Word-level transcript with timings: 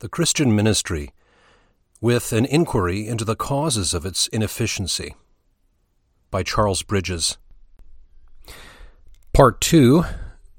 The 0.00 0.10
Christian 0.10 0.54
Ministry, 0.54 1.10
with 2.02 2.30
an 2.34 2.44
inquiry 2.44 3.08
into 3.08 3.24
the 3.24 3.34
causes 3.34 3.94
of 3.94 4.04
its 4.04 4.26
inefficiency. 4.26 5.14
By 6.30 6.42
Charles 6.42 6.82
Bridges. 6.82 7.38
Part 9.32 9.62
2 9.62 10.04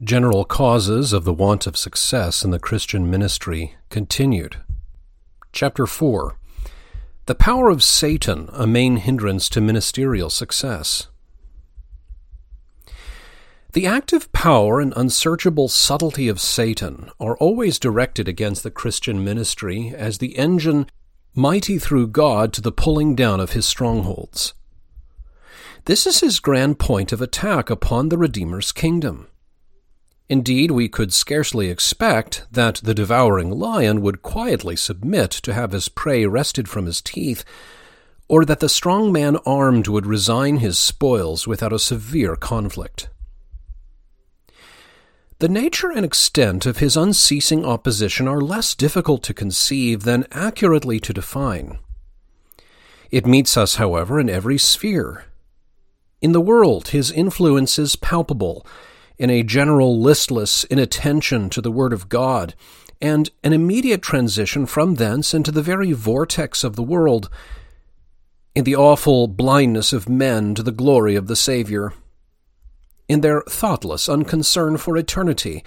General 0.02 0.44
Causes 0.44 1.14
of 1.14 1.24
the 1.24 1.34
Want 1.34 1.68
of 1.68 1.78
Success 1.78 2.44
in 2.44 2.50
the 2.50 2.58
Christian 2.58 3.12
Ministry 3.12 3.76
continued. 3.90 4.58
Chapter 5.54 5.86
4 5.86 6.40
The 7.28 7.36
Power 7.36 7.70
of 7.70 7.84
Satan, 7.84 8.50
a 8.54 8.66
Main 8.66 8.98
Hindrance 8.98 9.50
to 9.50 9.62
Ministerial 9.62 10.32
Success. 10.32 11.10
The 13.78 13.86
active 13.86 14.32
power 14.32 14.82
and 14.82 14.92
unsearchable 14.96 15.68
subtlety 15.68 16.28
of 16.30 16.42
Satan 16.42 17.12
are 17.20 17.38
always 17.38 17.78
directed 17.78 18.28
against 18.28 18.64
the 18.64 18.72
Christian 18.72 19.24
ministry 19.24 19.94
as 19.96 20.18
the 20.18 20.36
engine 20.36 20.90
mighty 21.36 21.78
through 21.78 22.08
God 22.08 22.54
to 22.54 22.62
the 22.62 22.72
pulling 22.72 23.14
down 23.14 23.40
of 23.40 23.52
his 23.52 23.68
strongholds. 23.68 24.56
This 25.86 26.08
is 26.08 26.22
his 26.22 26.40
grand 26.40 26.80
point 26.80 27.12
of 27.12 27.22
attack 27.22 27.70
upon 27.70 28.10
the 28.10 28.18
Redeemer's 28.18 28.72
kingdom. 28.72 29.28
Indeed, 30.28 30.72
we 30.72 30.90
could 30.90 31.14
scarcely 31.14 31.70
expect 31.70 32.48
that 32.52 32.78
the 32.78 32.96
devouring 32.96 33.52
lion 33.52 34.02
would 34.02 34.24
quietly 34.24 34.76
submit 34.76 35.30
to 35.30 35.54
have 35.54 35.72
his 35.72 35.88
prey 35.88 36.26
wrested 36.26 36.68
from 36.68 36.88
his 36.88 37.00
teeth, 37.00 37.46
or 38.28 38.44
that 38.44 38.60
the 38.60 38.70
strong 38.70 39.12
man 39.12 39.36
armed 39.46 39.88
would 39.88 40.08
resign 40.08 40.58
his 40.58 40.80
spoils 40.80 41.46
without 41.46 41.72
a 41.72 41.78
severe 41.78 42.36
conflict. 42.36 43.10
The 45.40 45.48
nature 45.48 45.92
and 45.92 46.04
extent 46.04 46.66
of 46.66 46.78
his 46.78 46.98
unceasing 46.98 47.64
opposition 47.64 48.28
are 48.28 48.42
less 48.42 48.74
difficult 48.74 49.22
to 49.24 49.36
conceive 49.36 50.02
than 50.02 50.26
accurately 50.32 51.00
to 51.02 51.14
define. 51.14 51.78
It 53.12 53.28
meets 53.28 53.56
us, 53.56 53.76
however, 53.76 54.20
in 54.20 54.32
every 54.32 54.58
sphere. 54.58 55.26
In 56.24 56.32
the 56.32 56.42
world, 56.42 56.88
his 56.88 57.12
influence 57.12 57.78
is 57.78 57.96
palpable, 57.96 58.66
in 59.20 59.30
a 59.30 59.44
general 59.44 60.02
listless 60.02 60.64
inattention 60.64 61.52
to 61.52 61.62
the 61.62 61.72
Word 61.72 61.94
of 61.94 62.10
God, 62.10 62.56
and 63.00 63.30
an 63.44 63.54
immediate 63.54 64.02
transition 64.02 64.66
from 64.66 64.96
thence 64.96 65.36
into 65.36 65.52
the 65.52 65.62
very 65.62 65.92
vortex 65.92 66.64
of 66.64 66.76
the 66.76 66.82
world, 66.82 67.30
in 68.56 68.64
the 68.64 68.76
awful 68.76 69.28
blindness 69.28 69.94
of 69.94 70.10
men 70.10 70.56
to 70.56 70.64
the 70.64 70.72
glory 70.72 71.16
of 71.16 71.28
the 71.28 71.36
Saviour 71.36 71.94
in 73.08 73.22
their 73.22 73.42
thoughtless 73.42 74.10
unconcern 74.10 74.78
for 74.78 74.98
eternity, 74.98 75.64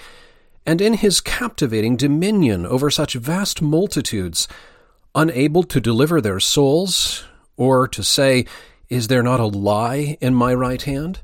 and 0.67 0.81
in 0.81 0.95
his 0.95 1.21
captivating 1.21 1.97
dominion 1.97 2.67
over 2.67 2.91
such 2.91 3.15
vast 3.15 3.63
multitudes, 3.63 4.47
unable 5.15 5.63
to 5.63 5.81
deliver 5.81 6.21
their 6.21 6.41
souls, 6.41 7.25
or 7.57 7.89
to 7.89 8.03
say, 8.03 8.45
Is 8.89 9.09
there 9.09 9.23
not 9.23 9.41
a 9.41 9.47
lie 9.47 10.17
in 10.21 10.35
my 10.35 10.55
right 10.55 10.83
hand? 10.83 11.21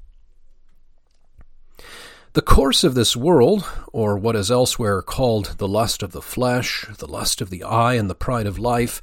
The 2.32 2.42
course 2.42 2.84
of 2.84 2.94
this 2.94 3.16
world, 3.16 3.66
or 3.94 4.18
what 4.18 4.36
is 4.36 4.50
elsewhere 4.50 5.00
called 5.00 5.54
the 5.56 5.68
lust 5.68 6.02
of 6.02 6.12
the 6.12 6.20
flesh, 6.20 6.84
the 6.98 7.06
lust 7.06 7.40
of 7.40 7.48
the 7.48 7.62
eye, 7.62 7.94
and 7.94 8.10
the 8.10 8.14
pride 8.14 8.46
of 8.46 8.58
life, 8.58 9.00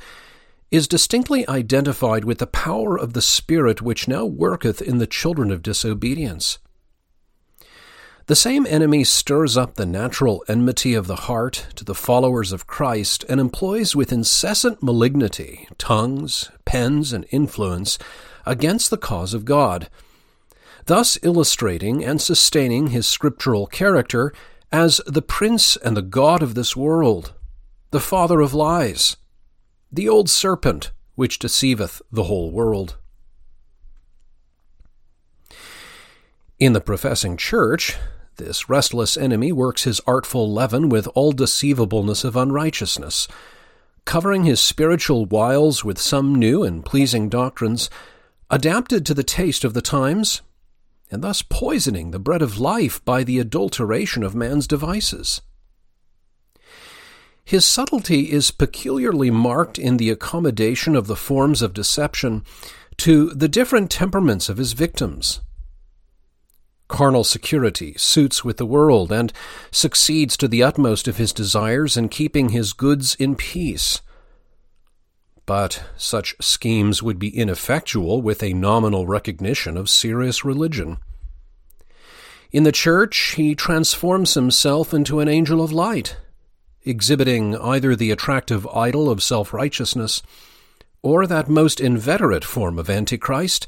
is 0.69 0.87
distinctly 0.87 1.47
identified 1.47 2.25
with 2.25 2.37
the 2.37 2.47
power 2.47 2.97
of 2.97 3.13
the 3.13 3.21
Spirit 3.21 3.81
which 3.81 4.07
now 4.07 4.25
worketh 4.25 4.81
in 4.81 4.99
the 4.99 5.07
children 5.07 5.51
of 5.51 5.63
disobedience. 5.63 6.59
The 8.27 8.35
same 8.37 8.65
enemy 8.65 9.03
stirs 9.03 9.57
up 9.57 9.75
the 9.75 9.85
natural 9.85 10.45
enmity 10.47 10.93
of 10.93 11.07
the 11.07 11.27
heart 11.27 11.67
to 11.75 11.83
the 11.83 11.93
followers 11.93 12.53
of 12.53 12.67
Christ 12.67 13.25
and 13.27 13.37
employs 13.37 13.97
with 13.97 14.13
incessant 14.13 14.81
malignity 14.81 15.67
tongues, 15.77 16.49
pens, 16.63 17.11
and 17.11 17.25
influence 17.31 17.99
against 18.45 18.89
the 18.89 18.97
cause 18.97 19.33
of 19.33 19.43
God, 19.43 19.89
thus 20.85 21.17
illustrating 21.21 22.01
and 22.01 22.21
sustaining 22.21 22.87
his 22.87 23.05
scriptural 23.05 23.67
character 23.67 24.33
as 24.71 25.01
the 25.05 25.21
prince 25.21 25.75
and 25.75 25.97
the 25.97 26.01
god 26.01 26.41
of 26.41 26.55
this 26.55 26.77
world, 26.77 27.33
the 27.91 27.99
father 27.99 28.39
of 28.39 28.53
lies, 28.53 29.17
the 29.91 30.07
old 30.07 30.29
serpent 30.29 30.93
which 31.15 31.39
deceiveth 31.39 32.01
the 32.09 32.23
whole 32.23 32.51
world. 32.51 32.95
In 36.57 36.71
the 36.71 36.79
professing 36.79 37.35
church, 37.35 37.97
this 38.37 38.69
restless 38.69 39.17
enemy 39.17 39.51
works 39.51 39.83
his 39.83 40.01
artful 40.07 40.51
leaven 40.51 40.89
with 40.89 41.07
all 41.15 41.31
deceivableness 41.31 42.23
of 42.23 42.35
unrighteousness, 42.35 43.27
covering 44.05 44.43
his 44.43 44.59
spiritual 44.59 45.25
wiles 45.25 45.83
with 45.83 45.99
some 45.99 46.35
new 46.35 46.63
and 46.63 46.85
pleasing 46.85 47.29
doctrines, 47.29 47.89
adapted 48.49 49.05
to 49.05 49.13
the 49.13 49.23
taste 49.23 49.63
of 49.63 49.73
the 49.73 49.81
times, 49.81 50.41
and 51.11 51.23
thus 51.23 51.41
poisoning 51.41 52.11
the 52.11 52.19
bread 52.19 52.41
of 52.41 52.59
life 52.59 53.03
by 53.05 53.23
the 53.23 53.39
adulteration 53.39 54.23
of 54.23 54.35
man's 54.35 54.67
devices. 54.67 55.41
His 57.45 57.65
subtlety 57.65 58.31
is 58.31 58.51
peculiarly 58.51 59.29
marked 59.29 59.77
in 59.77 59.97
the 59.97 60.09
accommodation 60.09 60.95
of 60.95 61.07
the 61.07 61.15
forms 61.15 61.61
of 61.61 61.73
deception 61.73 62.43
to 62.97 63.31
the 63.31 63.49
different 63.49 63.91
temperaments 63.91 64.49
of 64.49 64.57
his 64.57 64.73
victims 64.73 65.41
carnal 66.93 67.23
security, 67.23 67.95
suits 67.97 68.45
with 68.45 68.57
the 68.57 68.67
world, 68.67 69.11
and 69.11 69.33
succeeds 69.71 70.37
to 70.37 70.47
the 70.47 70.61
utmost 70.61 71.07
of 71.07 71.17
his 71.17 71.33
desires 71.33 71.97
in 71.97 72.07
keeping 72.07 72.49
his 72.49 72.71
goods 72.71 73.15
in 73.15 73.35
peace. 73.35 74.01
But 75.47 75.83
such 75.97 76.35
schemes 76.39 77.01
would 77.01 77.17
be 77.17 77.35
ineffectual 77.35 78.21
with 78.21 78.43
a 78.43 78.53
nominal 78.53 79.07
recognition 79.07 79.75
of 79.75 79.89
serious 79.89 80.45
religion. 80.45 80.99
In 82.51 82.61
the 82.61 82.71
church, 82.71 83.33
he 83.37 83.55
transforms 83.55 84.35
himself 84.35 84.93
into 84.93 85.19
an 85.19 85.27
angel 85.27 85.63
of 85.63 85.71
light, 85.71 86.17
exhibiting 86.85 87.57
either 87.57 87.95
the 87.95 88.11
attractive 88.11 88.67
idol 88.67 89.09
of 89.09 89.23
self 89.23 89.51
righteousness 89.51 90.21
or 91.01 91.25
that 91.25 91.49
most 91.49 91.81
inveterate 91.81 92.45
form 92.45 92.77
of 92.77 92.87
Antichrist 92.87 93.65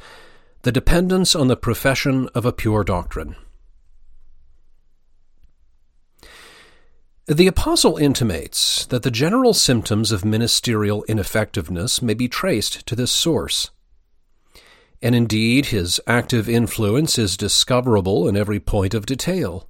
the 0.66 0.72
dependence 0.72 1.36
on 1.36 1.48
the 1.48 1.56
profession 1.56 2.28
of 2.34 2.44
a 2.44 2.52
pure 2.52 2.84
doctrine. 2.84 3.36
The 7.28 7.46
Apostle 7.46 7.98
intimates 7.98 8.88
that 8.88 9.04
the 9.04 9.12
general 9.12 9.54
symptoms 9.54 10.12
of 10.12 10.26
ministerial 10.26 11.04
ineffectiveness 11.04 12.02
may 12.02 12.16
be 12.16 12.28
traced 12.28 12.84
to 12.88 12.96
this 12.96 13.12
source. 13.12 13.70
And 15.04 15.14
indeed, 15.14 15.68
his 15.68 16.02
active 16.08 16.50
influence 16.50 17.20
is 17.20 17.38
discoverable 17.38 18.28
in 18.28 18.36
every 18.36 18.60
point 18.60 18.96
of 18.96 19.06
detail. 19.06 19.70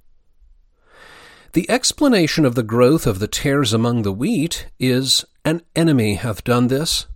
The 1.52 1.68
explanation 1.68 2.46
of 2.46 2.54
the 2.54 2.62
growth 2.62 3.06
of 3.06 3.18
the 3.18 3.28
tares 3.28 3.74
among 3.74 4.00
the 4.00 4.12
wheat 4.12 4.68
is 4.78 5.26
an 5.44 5.60
enemy 5.74 6.14
hath 6.14 6.42
done 6.42 6.68
this, 6.68 7.06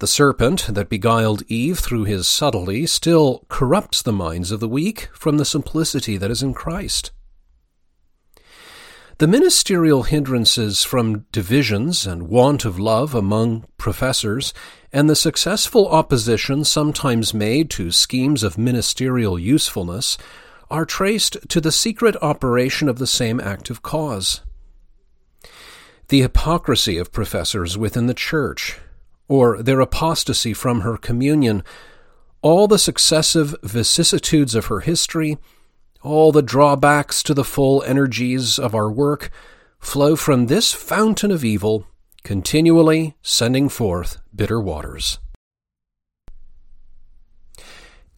the 0.00 0.06
serpent 0.06 0.66
that 0.68 0.88
beguiled 0.88 1.42
Eve 1.46 1.78
through 1.78 2.04
his 2.04 2.26
subtlety 2.26 2.86
still 2.86 3.44
corrupts 3.48 4.00
the 4.02 4.12
minds 4.12 4.50
of 4.50 4.58
the 4.58 4.68
weak 4.68 5.08
from 5.12 5.36
the 5.36 5.44
simplicity 5.44 6.16
that 6.16 6.30
is 6.30 6.42
in 6.42 6.54
Christ. 6.54 7.12
The 9.18 9.28
ministerial 9.28 10.04
hindrances 10.04 10.82
from 10.82 11.26
divisions 11.30 12.06
and 12.06 12.28
want 12.28 12.64
of 12.64 12.78
love 12.78 13.14
among 13.14 13.66
professors, 13.76 14.54
and 14.90 15.10
the 15.10 15.14
successful 15.14 15.86
opposition 15.88 16.64
sometimes 16.64 17.34
made 17.34 17.68
to 17.72 17.90
schemes 17.90 18.42
of 18.42 18.56
ministerial 18.56 19.38
usefulness, 19.38 20.16
are 20.70 20.86
traced 20.86 21.36
to 21.50 21.60
the 21.60 21.70
secret 21.70 22.16
operation 22.22 22.88
of 22.88 22.98
the 22.98 23.06
same 23.06 23.38
active 23.38 23.82
cause. 23.82 24.40
The 26.08 26.22
hypocrisy 26.22 26.96
of 26.96 27.12
professors 27.12 27.76
within 27.76 28.06
the 28.06 28.14
church, 28.14 28.78
or 29.30 29.62
their 29.62 29.78
apostasy 29.78 30.52
from 30.52 30.80
her 30.80 30.96
communion, 30.96 31.62
all 32.42 32.66
the 32.66 32.80
successive 32.80 33.54
vicissitudes 33.62 34.56
of 34.56 34.66
her 34.66 34.80
history, 34.80 35.38
all 36.02 36.32
the 36.32 36.42
drawbacks 36.42 37.22
to 37.22 37.32
the 37.32 37.44
full 37.44 37.80
energies 37.84 38.58
of 38.58 38.74
our 38.74 38.90
work, 38.90 39.30
flow 39.78 40.16
from 40.16 40.46
this 40.46 40.72
fountain 40.72 41.30
of 41.30 41.44
evil, 41.44 41.86
continually 42.24 43.14
sending 43.22 43.68
forth 43.68 44.18
bitter 44.34 44.60
waters. 44.60 45.20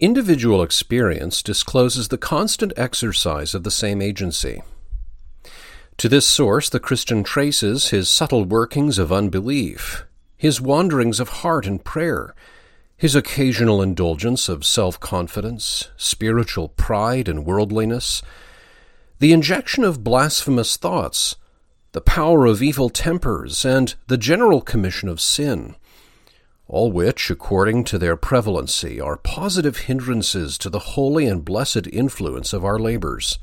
Individual 0.00 0.62
experience 0.62 1.42
discloses 1.42 2.08
the 2.08 2.16
constant 2.16 2.72
exercise 2.78 3.54
of 3.54 3.64
the 3.64 3.70
same 3.70 4.00
agency. 4.00 4.62
To 5.98 6.08
this 6.08 6.26
source, 6.26 6.70
the 6.70 6.80
Christian 6.80 7.22
traces 7.22 7.90
his 7.90 8.08
subtle 8.08 8.46
workings 8.46 8.98
of 8.98 9.12
unbelief, 9.12 10.06
his 10.42 10.60
wanderings 10.60 11.20
of 11.20 11.28
heart 11.28 11.68
and 11.68 11.84
prayer, 11.84 12.34
his 12.96 13.14
occasional 13.14 13.80
indulgence 13.80 14.48
of 14.48 14.64
self 14.64 14.98
confidence, 14.98 15.88
spiritual 15.96 16.68
pride, 16.70 17.28
and 17.28 17.46
worldliness, 17.46 18.22
the 19.20 19.32
injection 19.32 19.84
of 19.84 20.02
blasphemous 20.02 20.76
thoughts, 20.76 21.36
the 21.92 22.00
power 22.00 22.44
of 22.44 22.60
evil 22.60 22.90
tempers, 22.90 23.64
and 23.64 23.94
the 24.08 24.18
general 24.18 24.60
commission 24.60 25.08
of 25.08 25.20
sin, 25.20 25.76
all 26.66 26.90
which, 26.90 27.30
according 27.30 27.84
to 27.84 27.96
their 27.96 28.16
prevalency, 28.16 29.00
are 29.00 29.16
positive 29.18 29.76
hindrances 29.86 30.58
to 30.58 30.68
the 30.68 30.96
holy 30.96 31.28
and 31.28 31.44
blessed 31.44 31.86
influence 31.92 32.52
of 32.52 32.64
our 32.64 32.80
labors. 32.80 33.38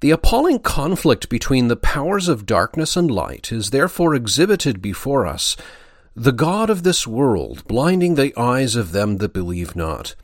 The 0.00 0.10
appalling 0.10 0.58
conflict 0.58 1.30
between 1.30 1.68
the 1.68 1.76
powers 1.76 2.28
of 2.28 2.44
darkness 2.44 2.96
and 2.96 3.10
light 3.10 3.50
is 3.50 3.70
therefore 3.70 4.14
exhibited 4.14 4.82
before 4.82 5.26
us, 5.26 5.56
the 6.14 6.32
God 6.32 6.68
of 6.68 6.82
this 6.82 7.06
world 7.06 7.66
blinding 7.66 8.14
the 8.14 8.38
eyes 8.38 8.76
of 8.76 8.92
them 8.92 9.18
that 9.18 9.32
believe 9.32 9.74
not, 9.74 10.14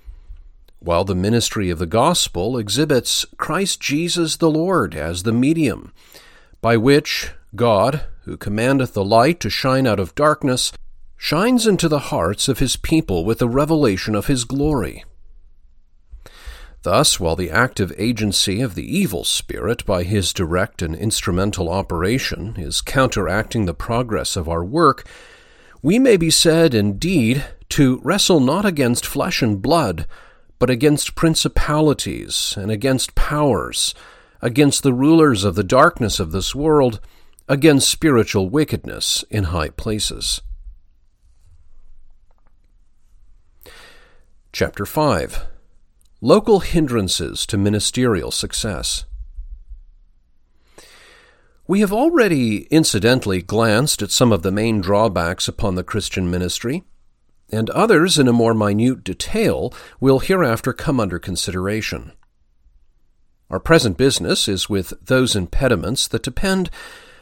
while 0.79 1.05
the 1.05 1.15
ministry 1.15 1.71
of 1.71 1.79
the 1.79 1.87
gospel 1.87 2.59
exhibits 2.59 3.25
Christ 3.39 3.81
Jesus 3.81 4.37
the 4.37 4.51
Lord 4.51 4.95
as 4.95 5.23
the 5.23 5.33
medium, 5.33 5.93
by 6.61 6.77
which 6.77 7.31
God, 7.55 8.05
who 8.25 8.37
commandeth 8.37 8.93
the 8.93 9.05
light 9.05 9.41
to 9.41 9.51
shine 9.51 9.87
out 9.87 10.01
of 10.01 10.15
darkness, 10.15 10.73
shines 11.17 11.67
into 11.67 11.89
the 11.89 12.11
hearts 12.11 12.49
of 12.49 12.59
his 12.59 12.77
people 12.77 13.25
with 13.25 13.39
the 13.39 13.49
revelation 13.49 14.15
of 14.15 14.27
his 14.27 14.45
glory. 14.45 15.05
Thus, 16.82 17.20
while 17.20 17.37
the 17.37 17.50
active 17.50 17.93
agency 17.96 18.61
of 18.61 18.75
the 18.75 18.96
evil 18.96 19.23
spirit 19.23 19.87
by 19.87 20.02
his 20.02 20.32
direct 20.32 20.82
and 20.82 20.96
instrumental 20.96 21.69
operation 21.69 22.56
is 22.58 22.81
counteracting 22.81 23.67
the 23.67 23.75
progress 23.75 24.34
of 24.34 24.49
our 24.49 24.64
work, 24.64 25.06
we 25.81 26.00
may 26.00 26.17
be 26.17 26.31
said, 26.31 26.75
indeed, 26.75 27.44
to 27.70 28.00
wrestle 28.02 28.40
not 28.40 28.64
against 28.64 29.06
flesh 29.06 29.43
and 29.43 29.62
blood, 29.62 30.06
but 30.58 30.70
against 30.70 31.14
principalities 31.14 32.55
and 32.58 32.70
against 32.70 33.14
powers, 33.14 33.94
against 34.40 34.82
the 34.82 34.93
rulers 34.93 35.44
of 35.44 35.55
the 35.55 35.64
darkness 35.64 36.19
of 36.19 36.32
this 36.32 36.52
world, 36.52 36.99
against 37.49 37.88
spiritual 37.88 38.49
wickedness 38.49 39.25
in 39.31 39.44
high 39.44 39.70
places. 39.70 40.40
Chapter 44.52 44.84
5 44.84 45.52
Local 46.25 46.61
Hindrances 46.61 47.45
to 47.47 47.59
Ministerial 47.59 48.31
Success. 48.31 49.07
We 51.67 51.81
have 51.81 51.93
already 51.93 52.69
incidentally 52.71 53.43
glanced 53.43 54.03
at 54.03 54.13
some 54.13 54.31
of 54.31 54.43
the 54.43 54.53
main 54.53 54.81
drawbacks 54.81 55.49
upon 55.49 55.75
the 55.75 55.83
Christian 55.83 56.31
ministry, 56.31 56.85
and 57.51 57.69
others 57.71 58.21
in 58.21 58.29
a 58.29 58.33
more 58.33 58.55
minute 58.55 59.03
detail 59.03 59.75
will 59.99 60.21
hereafter 60.21 60.73
come 60.73 61.01
under 61.01 61.19
consideration. 61.19 62.13
Our 63.51 63.59
present 63.59 63.97
business 63.97 64.47
is 64.47 64.71
with 64.71 64.93
those 65.05 65.35
impediments 65.35 66.07
that 66.07 66.23
depend 66.23 66.71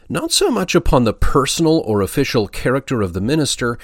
not 0.09 0.31
so 0.31 0.51
much 0.51 0.75
upon 0.75 1.05
the 1.05 1.13
personal 1.13 1.79
or 1.79 2.01
official 2.01 2.47
character 2.47 3.01
of 3.01 3.13
the 3.13 3.21
minister 3.21 3.79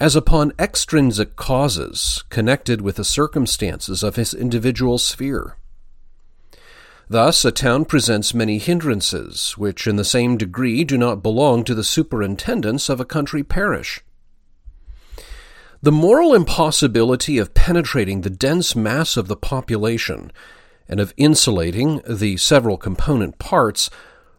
as 0.00 0.16
upon 0.16 0.52
extrinsic 0.58 1.36
causes 1.36 2.24
connected 2.28 2.80
with 2.80 2.96
the 2.96 3.04
circumstances 3.04 4.02
of 4.02 4.16
his 4.16 4.34
individual 4.34 4.98
sphere. 4.98 5.56
Thus, 7.08 7.44
a 7.44 7.52
town 7.52 7.84
presents 7.84 8.34
many 8.34 8.58
hindrances, 8.58 9.52
which 9.58 9.86
in 9.86 9.96
the 9.96 10.04
same 10.04 10.36
degree 10.36 10.84
do 10.84 10.96
not 10.96 11.22
belong 11.22 11.64
to 11.64 11.74
the 11.74 11.84
superintendence 11.84 12.88
of 12.88 12.98
a 12.98 13.04
country 13.04 13.42
parish. 13.42 14.02
The 15.82 15.92
moral 15.92 16.32
impossibility 16.32 17.36
of 17.36 17.52
penetrating 17.52 18.22
the 18.22 18.30
dense 18.30 18.74
mass 18.74 19.18
of 19.18 19.28
the 19.28 19.36
population 19.36 20.32
and 20.88 20.98
of 20.98 21.12
insulating 21.18 22.00
the 22.08 22.38
several 22.38 22.78
component 22.78 23.38
parts 23.38 23.90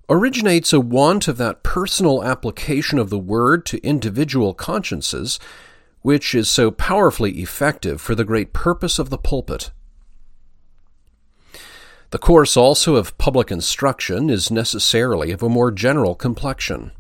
originates 0.10 0.72
a 0.72 0.80
want 0.80 1.28
of 1.28 1.38
that 1.38 1.63
personal 1.63 2.24
application 2.24 3.00
of 3.00 3.10
the 3.10 3.19
word 3.19 3.66
to 3.66 3.84
individual 3.84 4.54
consciences 4.54 5.40
which 6.02 6.36
is 6.36 6.48
so 6.48 6.69
powerfully 6.69 7.31
effective 7.42 8.00
for 8.00 8.13
the 8.13 8.24
great 8.24 8.54
purpose 8.54 9.00
of 9.00 9.10
the 9.10 9.18
pulpit. 9.18 9.72
The 12.12 12.19
course 12.19 12.56
also 12.56 12.96
of 12.96 13.18
public 13.18 13.52
instruction 13.52 14.30
is 14.30 14.52
necessarily 14.52 15.31
of 15.31 15.42
a 15.42 15.50
more 15.50 15.72
general 15.72 16.13
complexion. 16.13 16.92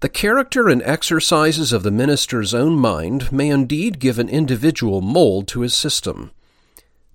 The 0.00 0.08
character 0.08 0.68
and 0.68 0.82
exercises 0.82 1.72
of 1.72 1.84
the 1.84 1.92
minister's 1.92 2.52
own 2.52 2.74
mind 2.74 3.30
may 3.30 3.48
indeed 3.48 4.00
give 4.00 4.18
an 4.18 4.28
individual 4.28 5.00
mold 5.00 5.46
to 5.48 5.60
his 5.60 5.72
system 5.72 6.32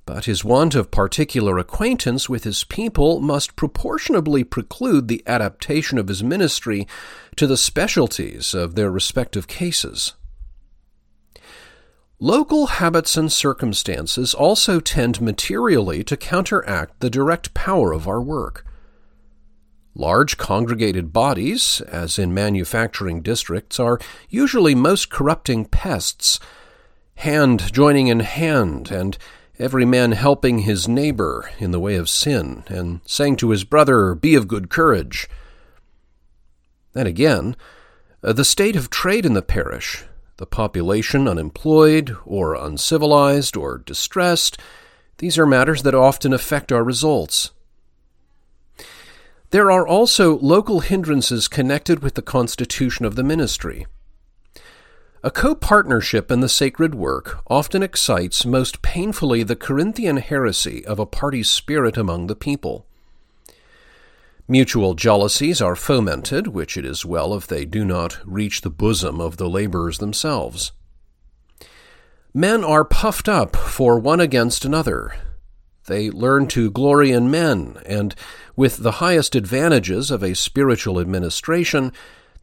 but 0.07 0.23
his 0.23 0.43
want 0.43 0.73
of 0.73 0.89
particular 0.89 1.59
acquaintance 1.59 2.29
with 2.29 2.45
his 2.45 2.63
people 2.63 3.19
must 3.19 3.57
proportionably 3.57 4.41
preclude 4.43 5.09
the 5.09 5.21
adaptation 5.27 5.97
of 5.97 6.07
his 6.07 6.23
ministry 6.23 6.87
to 7.35 7.45
the 7.45 7.57
specialties 7.57 8.53
of 8.55 8.75
their 8.75 8.89
respective 8.89 9.49
cases. 9.49 10.13
Local 12.19 12.67
habits 12.67 13.17
and 13.17 13.29
circumstances 13.31 14.33
also 14.33 14.79
tend 14.79 15.21
materially 15.21 16.05
to 16.05 16.15
counteract 16.15 17.01
the 17.01 17.09
direct 17.09 17.53
power 17.53 17.91
of 17.91 18.07
our 18.07 18.21
work. 18.21 18.65
Large 19.93 20.37
congregated 20.37 21.11
bodies, 21.11 21.81
as 21.81 22.17
in 22.17 22.33
manufacturing 22.33 23.21
districts, 23.21 23.77
are 23.77 23.99
usually 24.29 24.73
most 24.73 25.09
corrupting 25.09 25.65
pests, 25.65 26.39
hand 27.15 27.73
joining 27.73 28.07
in 28.07 28.21
hand 28.21 28.89
and 28.89 29.17
every 29.59 29.85
man 29.85 30.11
helping 30.11 30.59
his 30.59 30.87
neighbor 30.87 31.49
in 31.59 31.71
the 31.71 31.79
way 31.79 31.95
of 31.95 32.09
sin, 32.09 32.63
and 32.67 33.01
saying 33.05 33.35
to 33.37 33.49
his 33.49 33.63
brother, 33.63 34.13
Be 34.13 34.35
of 34.35 34.47
good 34.47 34.69
courage. 34.69 35.27
Then 36.93 37.07
again, 37.07 37.55
uh, 38.23 38.33
the 38.33 38.45
state 38.45 38.75
of 38.75 38.89
trade 38.89 39.25
in 39.25 39.33
the 39.33 39.41
parish, 39.41 40.03
the 40.37 40.45
population 40.45 41.27
unemployed, 41.27 42.15
or 42.25 42.55
uncivilized, 42.55 43.57
or 43.57 43.77
distressed, 43.79 44.57
these 45.17 45.37
are 45.37 45.45
matters 45.45 45.83
that 45.83 45.95
often 45.95 46.33
affect 46.33 46.71
our 46.71 46.83
results. 46.83 47.51
There 49.49 49.71
are 49.71 49.87
also 49.87 50.37
local 50.39 50.81
hindrances 50.81 51.47
connected 51.47 52.03
with 52.03 52.15
the 52.15 52.21
constitution 52.21 53.05
of 53.05 53.15
the 53.15 53.23
ministry. 53.23 53.87
A 55.27 55.29
co 55.29 55.55
partnership 55.55 56.31
in 56.31 56.39
the 56.39 56.47
sacred 56.47 56.95
work 56.95 57.39
often 57.47 57.83
excites 57.83 58.45
most 58.45 58.81
painfully 58.81 59.43
the 59.43 59.57
Corinthian 59.57 60.15
heresy 60.15 60.85
of 60.85 60.99
a 60.99 61.05
party 61.05 61.43
spirit 61.43 61.97
among 61.97 62.27
the 62.27 62.35
people. 62.35 62.85
Mutual 64.47 64.93
jealousies 64.93 65.61
are 65.61 65.75
fomented, 65.75 66.47
which 66.47 66.77
it 66.77 66.85
is 66.85 67.03
well 67.03 67.33
if 67.33 67.45
they 67.45 67.65
do 67.65 67.83
not 67.83 68.19
reach 68.25 68.61
the 68.61 68.69
bosom 68.69 69.19
of 69.19 69.35
the 69.35 69.49
laborers 69.49 69.97
themselves. 69.97 70.71
Men 72.33 72.63
are 72.63 72.85
puffed 72.85 73.27
up 73.27 73.57
for 73.57 73.99
one 73.99 74.21
against 74.21 74.63
another. 74.63 75.13
They 75.87 76.09
learn 76.09 76.47
to 76.55 76.71
glory 76.71 77.11
in 77.11 77.29
men, 77.29 77.81
and 77.85 78.15
with 78.55 78.77
the 78.77 79.03
highest 79.03 79.35
advantages 79.35 80.09
of 80.09 80.23
a 80.23 80.35
spiritual 80.35 81.01
administration, 81.01 81.91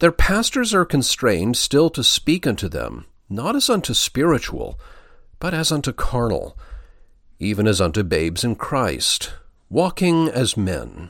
their 0.04 0.12
pastors 0.12 0.74
are 0.74 0.84
constrained 0.84 1.56
still 1.56 1.88
to 1.88 2.04
speak 2.04 2.46
unto 2.46 2.68
them, 2.68 3.06
not 3.30 3.56
as 3.56 3.70
unto 3.70 3.94
spiritual, 3.94 4.78
but 5.40 5.54
as 5.54 5.72
unto 5.72 5.94
carnal, 5.94 6.58
even 7.38 7.66
as 7.66 7.80
unto 7.80 8.02
babes 8.02 8.44
in 8.44 8.54
Christ, 8.54 9.32
walking 9.70 10.28
as 10.28 10.58
men. 10.58 11.08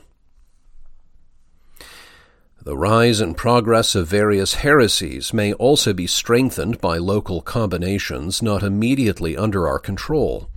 The 2.63 2.77
rise 2.77 3.19
and 3.19 3.35
progress 3.35 3.95
of 3.95 4.07
various 4.07 4.53
heresies 4.53 5.33
may 5.33 5.51
also 5.51 5.91
be 5.91 6.07
strengthened 6.07 6.79
by 6.79 6.97
local 6.97 7.41
combinations 7.41 8.41
not 8.41 8.63
immediately 8.63 9.35
under 9.35 9.67
our 9.67 9.77
control. 9.77 10.49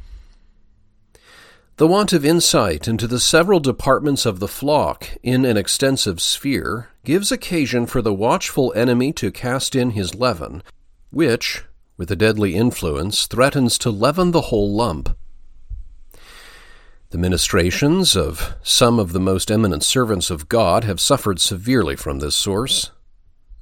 The 1.79 1.87
want 1.87 2.13
of 2.13 2.25
insight 2.25 2.89
into 2.89 3.07
the 3.07 3.21
several 3.21 3.61
departments 3.61 4.27
of 4.27 4.41
the 4.41 4.49
flock 4.49 5.11
in 5.23 5.45
an 5.45 5.57
extensive 5.57 6.21
sphere 6.21 6.89
gives 7.05 7.31
occasion 7.31 7.87
for 7.87 8.03
the 8.03 8.13
watchful 8.13 8.73
enemy 8.75 9.13
to 9.13 9.31
cast 9.31 9.77
in 9.77 9.91
his 9.91 10.13
leaven, 10.13 10.65
which, 11.11 11.63
with 11.97 12.11
a 12.11 12.17
deadly 12.17 12.57
influence, 12.57 13.29
threatens 13.29 13.79
to 13.79 13.91
leaven 13.91 14.33
the 14.33 14.51
whole 14.51 14.75
lump. 14.75 15.17
The 17.11 17.19
ministrations 17.19 18.17
of 18.17 18.57
some 18.61 18.99
of 18.99 19.13
the 19.13 19.21
most 19.21 19.49
eminent 19.49 19.85
servants 19.85 20.31
of 20.31 20.49
God 20.49 20.83
have 20.83 20.99
suffered 20.99 21.41
severely 21.41 21.95
from 21.95 22.19
this 22.19 22.35
source, 22.35 22.91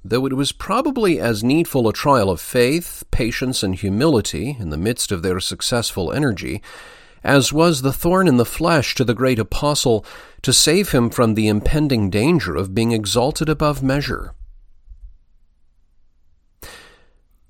though 0.03 0.25
it 0.25 0.33
was 0.33 0.53
probably 0.53 1.21
as 1.21 1.45
needful 1.45 1.87
a 1.87 1.93
trial 1.93 2.31
of 2.31 2.41
faith, 2.41 3.05
patience, 3.11 3.63
and 3.63 3.75
humility 3.75 4.57
in 4.59 4.71
the 4.71 4.79
midst 4.79 5.13
of 5.13 5.21
their 5.21 5.39
successful 5.39 6.11
energy 6.11 6.63
as 7.27 7.53
was 7.53 7.83
the 7.83 7.93
thorn 7.93 8.29
in 8.29 8.37
the 8.37 8.45
flesh 8.45 8.95
to 8.95 9.03
the 9.03 9.13
great 9.13 9.41
apostle 9.41 10.07
to 10.43 10.53
save 10.53 10.93
him 10.93 11.11
from 11.11 11.35
the 11.35 11.49
impending 11.49 12.09
danger 12.09 12.55
of 12.55 12.73
being 12.73 12.93
exalted 12.93 13.49
above 13.49 13.83
measure. 13.83 14.33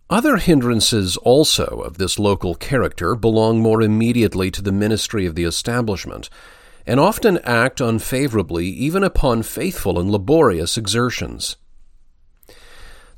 Other 0.08 0.38
hindrances 0.38 1.18
also 1.18 1.82
of 1.84 1.98
this 1.98 2.18
local 2.18 2.54
character 2.54 3.14
belong 3.14 3.60
more 3.60 3.82
immediately 3.82 4.50
to 4.52 4.62
the 4.62 4.72
ministry 4.72 5.26
of 5.26 5.34
the 5.34 5.44
establishment, 5.44 6.30
and 6.86 6.98
often 6.98 7.36
act 7.44 7.78
unfavorably 7.78 8.66
even 8.66 9.04
upon 9.04 9.42
faithful 9.42 9.98
and 9.98 10.10
laborious 10.10 10.78
exertions. 10.78 11.56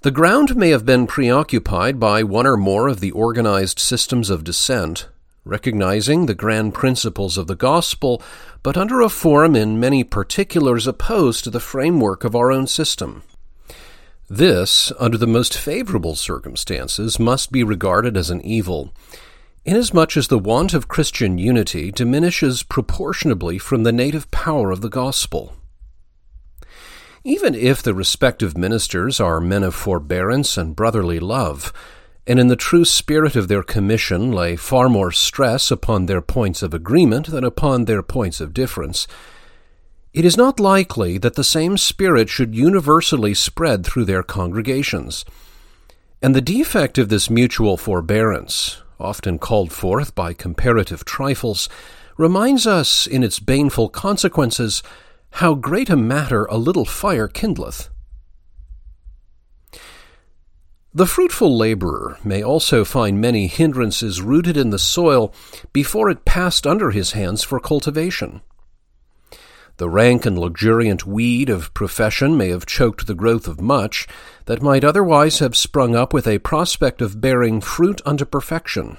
The 0.01 0.11
ground 0.11 0.57
may 0.57 0.71
have 0.71 0.85
been 0.85 1.07
preoccupied 1.07 2.01
by 2.01 2.25
one 2.25 2.49
or 2.49 2.57
more 2.57 2.89
of 2.89 2.99
the 2.99 3.13
organized 3.13 3.79
systems 3.79 4.29
of 4.29 4.43
dissent, 4.43 5.07
recognizing 5.49 6.27
the 6.27 6.35
grand 6.35 6.75
principles 6.75 7.39
of 7.39 7.47
the 7.47 7.57
gospel, 7.57 8.23
but 8.63 8.77
under 8.77 9.01
a 9.01 9.09
form 9.09 9.57
in 9.57 9.81
many 9.81 10.05
particulars 10.05 10.87
opposed 10.87 11.43
to 11.45 11.51
the 11.51 11.59
framework 11.59 12.23
of 12.23 12.37
our 12.37 12.53
own 12.53 12.67
system. 12.67 13.23
This, 14.31 14.93
under 14.99 15.17
the 15.17 15.27
most 15.27 15.57
favorable 15.57 16.15
circumstances, 16.15 17.19
must 17.19 17.51
be 17.51 17.65
regarded 17.65 18.15
as 18.15 18.29
an 18.29 18.43
evil, 18.43 18.93
inasmuch 19.65 20.19
as 20.19 20.29
the 20.29 20.39
want 20.39 20.75
of 20.75 20.87
Christian 20.87 21.39
unity 21.39 21.91
diminishes 21.91 22.63
proportionably 22.63 23.59
from 23.59 23.85
the 23.85 23.93
native 23.93 24.31
power 24.31 24.71
of 24.71 24.83
the 24.83 24.91
gospel. 24.91 25.55
Even 27.25 27.55
if 27.55 27.83
the 27.83 27.95
respective 27.95 28.57
ministers 28.57 29.19
are 29.19 29.41
men 29.41 29.63
of 29.63 29.75
forbearance 29.75 30.59
and 30.59 30.77
brotherly 30.77 31.19
love, 31.19 31.73
and 32.29 32.39
in 32.39 32.49
the 32.49 32.57
true 32.57 32.85
spirit 32.85 33.35
of 33.37 33.49
their 33.49 33.63
commission 33.63 34.31
lay 34.31 34.55
far 34.55 34.91
more 34.91 35.11
stress 35.11 35.71
upon 35.71 36.05
their 36.05 36.21
points 36.21 36.63
of 36.63 36.75
agreement 36.75 37.29
than 37.29 37.43
upon 37.43 37.87
their 37.87 38.03
points 38.03 38.39
of 38.39 38.53
difference, 38.53 39.09
it 40.13 40.27
is 40.27 40.37
not 40.37 40.61
likely 40.61 41.17
that 41.17 41.37
the 41.37 41.43
same 41.43 41.79
spirit 41.79 42.29
should 42.29 42.55
universally 42.55 43.33
spread 43.33 43.85
through 43.85 44.05
their 44.05 44.23
congregations. 44.23 45.25
And 46.21 46.35
the 46.35 46.43
defect 46.43 46.99
of 46.99 47.09
this 47.09 47.31
mutual 47.31 47.79
forbearance, 47.79 48.83
often 49.01 49.39
called 49.39 49.73
forth 49.73 50.15
by 50.15 50.35
comparative 50.35 51.07
trifles, 51.07 51.71
reminds 52.19 52.67
us, 52.67 53.07
in 53.07 53.23
its 53.23 53.39
baneful 53.39 53.89
consequences, 53.89 54.83
how 55.31 55.55
great 55.55 55.89
a 55.89 55.97
matter 55.97 56.45
a 56.47 56.59
little 56.59 56.85
fire 56.85 57.29
kindleth. 57.29 57.89
The 60.99 61.07
fruitful 61.07 61.57
laborer 61.57 62.19
may 62.25 62.43
also 62.43 62.85
find 62.85 63.21
many 63.21 63.47
hindrances 63.47 64.21
rooted 64.21 64.57
in 64.57 64.71
the 64.71 64.81
soil 64.81 65.33
before 65.73 66.11
it 66.11 66.25
passed 66.25 66.67
under 66.67 66.91
his 66.91 67.13
hands 67.13 67.45
for 67.45 67.61
cultivation. 67.61 68.41
The 69.77 69.89
rank 69.89 70.27
and 70.27 70.37
luxuriant 70.37 71.07
weed 71.07 71.51
of 71.51 71.73
profession 71.73 72.37
may 72.37 72.49
have 72.49 72.67
choked 72.67 73.07
the 73.07 73.15
growth 73.15 73.47
of 73.47 73.61
much 73.61 74.09
that 74.47 74.61
might 74.61 74.83
otherwise 74.83 75.39
have 75.39 75.55
sprung 75.57 75.95
up 75.95 76.13
with 76.13 76.27
a 76.27 76.41
prospect 76.41 77.01
of 77.01 77.21
bearing 77.21 77.61
fruit 77.61 78.01
unto 78.05 78.25
perfection. 78.25 78.99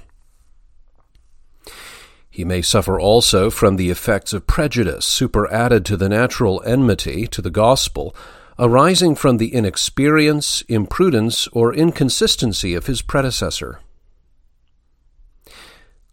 He 2.29 2.45
may 2.45 2.61
suffer 2.61 2.97
also 2.97 3.49
from 3.49 3.75
the 3.75 3.89
effects 3.89 4.31
of 4.31 4.47
prejudice 4.47 5.05
superadded 5.05 5.83
to 5.87 5.97
the 5.97 6.07
natural 6.07 6.63
enmity 6.65 7.27
to 7.27 7.41
the 7.41 7.49
gospel, 7.49 8.15
arising 8.59 9.15
from 9.15 9.37
the 9.37 9.53
inexperience, 9.53 10.61
imprudence, 10.67 11.47
or 11.53 11.73
inconsistency 11.73 12.75
of 12.75 12.87
his 12.87 13.01
predecessor. 13.01 13.79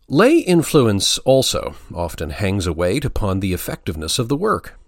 Lay 0.08 0.38
influence 0.38 1.18
also 1.18 1.74
often 1.92 2.30
hangs 2.30 2.68
a 2.68 2.72
weight 2.72 3.04
upon 3.04 3.40
the 3.40 3.52
effectiveness 3.52 4.20
of 4.20 4.28
the 4.28 4.36
work. 4.36 4.78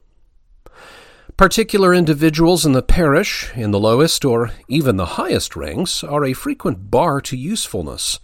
Particular 1.36 1.92
individuals 1.92 2.64
in 2.64 2.72
the 2.72 2.82
parish, 2.82 3.50
in 3.56 3.72
the 3.72 3.80
lowest 3.80 4.24
or 4.24 4.52
even 4.68 4.96
the 4.96 5.14
highest 5.18 5.56
ranks, 5.56 6.04
are 6.04 6.24
a 6.24 6.32
frequent 6.32 6.92
bar 6.92 7.20
to 7.22 7.36
usefulness. 7.36 8.20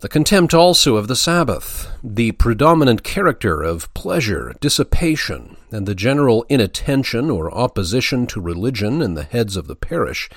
The 0.00 0.08
contempt 0.08 0.54
also 0.54 0.96
of 0.96 1.08
the 1.08 1.16
Sabbath, 1.16 1.90
the 2.02 2.32
predominant 2.32 3.02
character 3.02 3.62
of 3.62 3.92
pleasure, 3.92 4.54
dissipation, 4.60 5.57
and 5.70 5.86
the 5.86 5.94
general 5.94 6.44
inattention 6.48 7.30
or 7.30 7.52
opposition 7.52 8.26
to 8.26 8.40
religion 8.40 9.02
in 9.02 9.14
the 9.14 9.24
heads 9.24 9.56
of 9.56 9.66
the 9.66 9.76
parish, 9.76 10.28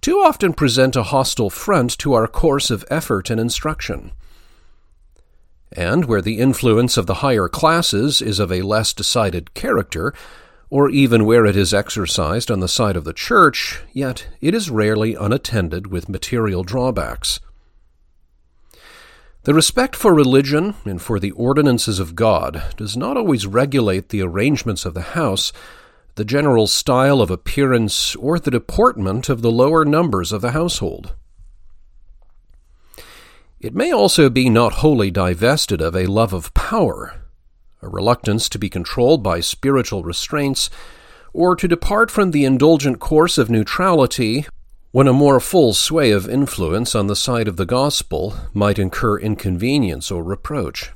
too 0.00 0.18
often 0.18 0.52
present 0.52 0.96
a 0.96 1.04
hostile 1.04 1.50
front 1.50 1.96
to 1.98 2.14
our 2.14 2.26
course 2.26 2.70
of 2.70 2.84
effort 2.90 3.30
and 3.30 3.40
instruction 3.40 4.12
and 5.72 6.04
where 6.06 6.22
the 6.22 6.38
influence 6.38 6.96
of 6.96 7.06
the 7.06 7.14
higher 7.14 7.48
classes 7.48 8.20
is 8.20 8.40
of 8.40 8.50
a 8.50 8.62
less 8.62 8.92
decided 8.92 9.54
character, 9.54 10.12
or 10.68 10.90
even 10.90 11.24
where 11.24 11.46
it 11.46 11.56
is 11.56 11.74
exercised 11.74 12.50
on 12.50 12.60
the 12.60 12.68
side 12.68 12.96
of 12.96 13.04
the 13.04 13.12
church, 13.12 13.80
yet 13.92 14.26
it 14.40 14.54
is 14.54 14.70
rarely 14.70 15.14
unattended 15.14 15.86
with 15.88 16.08
material 16.08 16.62
drawbacks. 16.62 17.40
The 19.44 19.54
respect 19.54 19.96
for 19.96 20.12
religion 20.12 20.74
and 20.84 21.00
for 21.00 21.18
the 21.18 21.30
ordinances 21.30 21.98
of 21.98 22.14
God 22.14 22.62
does 22.76 22.94
not 22.94 23.16
always 23.16 23.46
regulate 23.46 24.10
the 24.10 24.20
arrangements 24.20 24.84
of 24.84 24.92
the 24.92 25.00
house, 25.00 25.50
the 26.16 26.26
general 26.26 26.66
style 26.66 27.22
of 27.22 27.30
appearance, 27.30 28.14
or 28.16 28.38
the 28.38 28.50
deportment 28.50 29.30
of 29.30 29.40
the 29.40 29.50
lower 29.50 29.86
numbers 29.86 30.30
of 30.30 30.42
the 30.42 30.50
household. 30.50 31.14
It 33.60 33.74
may 33.74 33.90
also 33.90 34.28
be 34.28 34.50
not 34.50 34.74
wholly 34.74 35.10
divested 35.10 35.80
of 35.80 35.96
a 35.96 36.04
love 36.04 36.34
of 36.34 36.52
power, 36.52 37.22
a 37.80 37.88
reluctance 37.88 38.46
to 38.50 38.58
be 38.58 38.68
controlled 38.68 39.22
by 39.22 39.40
spiritual 39.40 40.02
restraints, 40.02 40.68
or 41.32 41.56
to 41.56 41.66
depart 41.66 42.10
from 42.10 42.32
the 42.32 42.44
indulgent 42.44 43.00
course 43.00 43.38
of 43.38 43.48
neutrality 43.48 44.44
when 44.92 45.06
a 45.06 45.12
more 45.12 45.38
full 45.38 45.72
sway 45.72 46.10
of 46.10 46.28
influence 46.28 46.94
on 46.94 47.06
the 47.06 47.14
side 47.16 47.46
of 47.46 47.56
the 47.56 47.66
gospel 47.66 48.34
might 48.52 48.78
incur 48.78 49.18
inconvenience 49.18 50.10
or 50.10 50.22
reproach. 50.22 50.90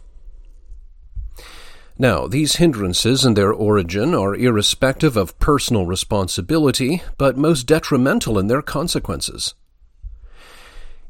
Now, 1.96 2.26
these 2.26 2.56
hindrances 2.56 3.24
in 3.24 3.34
their 3.34 3.52
origin 3.52 4.14
are 4.14 4.34
irrespective 4.34 5.16
of 5.16 5.38
personal 5.38 5.86
responsibility, 5.86 7.02
but 7.18 7.38
most 7.38 7.68
detrimental 7.68 8.36
in 8.36 8.48
their 8.48 8.62
consequences. 8.62 9.54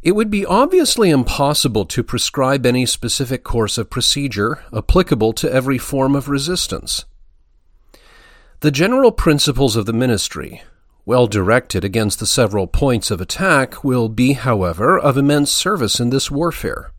It 0.02 0.12
would 0.12 0.28
be 0.28 0.44
obviously 0.44 1.08
impossible 1.08 1.86
to 1.86 2.02
prescribe 2.02 2.66
any 2.66 2.84
specific 2.84 3.42
course 3.42 3.78
of 3.78 3.88
procedure 3.88 4.62
applicable 4.76 5.32
to 5.32 5.50
every 5.50 5.78
form 5.78 6.14
of 6.14 6.28
resistance. 6.28 7.06
The 8.60 8.70
general 8.70 9.10
principles 9.10 9.76
of 9.76 9.86
the 9.86 9.94
ministry, 9.94 10.62
well 11.04 11.26
directed 11.26 11.84
against 11.84 12.18
the 12.18 12.26
several 12.26 12.66
points 12.66 13.10
of 13.10 13.20
attack, 13.20 13.84
will 13.84 14.08
be, 14.08 14.32
however, 14.32 14.98
of 14.98 15.16
immense 15.16 15.52
service 15.52 16.00
in 16.00 16.10
this 16.10 16.30
warfare. 16.30 16.92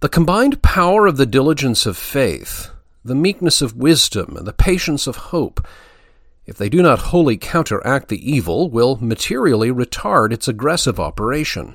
The 0.00 0.08
combined 0.08 0.62
power 0.62 1.06
of 1.06 1.16
the 1.16 1.26
diligence 1.26 1.86
of 1.86 1.96
faith, 1.96 2.70
the 3.04 3.14
meekness 3.14 3.62
of 3.62 3.76
wisdom, 3.76 4.36
and 4.36 4.46
the 4.46 4.52
patience 4.52 5.06
of 5.06 5.16
hope 5.16 5.66
if 6.46 6.56
they 6.56 6.68
do 6.68 6.80
not 6.80 7.00
wholly 7.00 7.36
counteract 7.36 8.08
the 8.08 8.30
evil, 8.30 8.70
will 8.70 8.96
materially 9.00 9.70
retard 9.70 10.32
its 10.32 10.46
aggressive 10.46 11.00
operation. 11.00 11.74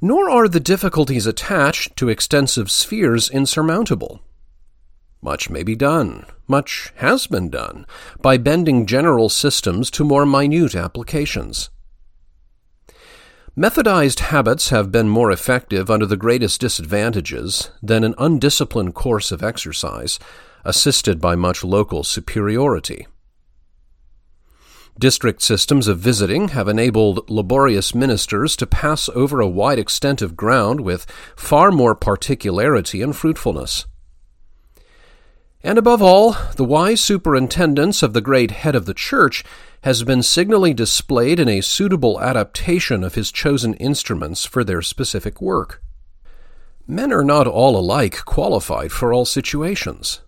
Nor 0.00 0.30
are 0.30 0.46
the 0.46 0.60
difficulties 0.60 1.26
attached 1.26 1.96
to 1.96 2.08
extensive 2.08 2.70
spheres 2.70 3.28
insurmountable. 3.28 4.20
Much 5.26 5.50
may 5.50 5.64
be 5.64 5.74
done, 5.74 6.24
much 6.46 6.92
has 6.98 7.26
been 7.26 7.50
done, 7.50 7.84
by 8.22 8.36
bending 8.36 8.86
general 8.86 9.28
systems 9.28 9.90
to 9.90 10.04
more 10.04 10.24
minute 10.24 10.76
applications. 10.76 11.68
Methodized 13.56 14.20
habits 14.20 14.68
have 14.68 14.92
been 14.92 15.08
more 15.08 15.32
effective 15.32 15.90
under 15.90 16.06
the 16.06 16.16
greatest 16.16 16.60
disadvantages 16.60 17.72
than 17.82 18.04
an 18.04 18.14
undisciplined 18.18 18.94
course 18.94 19.32
of 19.32 19.42
exercise, 19.42 20.20
assisted 20.64 21.20
by 21.20 21.34
much 21.34 21.64
local 21.64 22.04
superiority. 22.04 23.08
District 24.96 25.42
systems 25.42 25.88
of 25.88 25.98
visiting 25.98 26.50
have 26.50 26.68
enabled 26.68 27.28
laborious 27.28 27.96
ministers 27.96 28.54
to 28.54 28.64
pass 28.64 29.08
over 29.08 29.40
a 29.40 29.48
wide 29.48 29.80
extent 29.80 30.22
of 30.22 30.36
ground 30.36 30.82
with 30.82 31.04
far 31.34 31.72
more 31.72 31.96
particularity 31.96 33.02
and 33.02 33.16
fruitfulness. 33.16 33.86
And 35.66 35.78
above 35.78 36.00
all, 36.00 36.36
the 36.54 36.62
wise 36.62 37.00
superintendence 37.00 38.00
of 38.00 38.12
the 38.12 38.20
great 38.20 38.52
head 38.52 38.76
of 38.76 38.86
the 38.86 38.94
church 38.94 39.42
has 39.82 40.04
been 40.04 40.22
signally 40.22 40.72
displayed 40.72 41.40
in 41.40 41.48
a 41.48 41.60
suitable 41.60 42.20
adaptation 42.20 43.02
of 43.02 43.16
his 43.16 43.32
chosen 43.32 43.74
instruments 43.74 44.44
for 44.44 44.62
their 44.62 44.80
specific 44.80 45.42
work. 45.42 45.82
Men 46.86 47.12
are 47.12 47.24
not 47.24 47.48
all 47.48 47.76
alike 47.76 48.24
qualified 48.24 48.92
for 48.92 49.12
all 49.12 49.24
situations. 49.24 50.20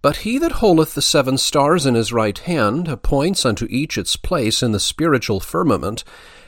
But 0.00 0.24
he 0.24 0.38
that 0.38 0.52
holdeth 0.52 0.94
the 0.94 1.02
seven 1.02 1.36
stars 1.36 1.84
in 1.84 1.94
his 1.94 2.10
right 2.10 2.38
hand 2.38 2.88
appoints 2.88 3.44
unto 3.44 3.66
each 3.68 3.98
its 3.98 4.16
place 4.16 4.62
in 4.62 4.72
the 4.72 4.80
spiritual 4.80 5.38
firmament, 5.38 6.02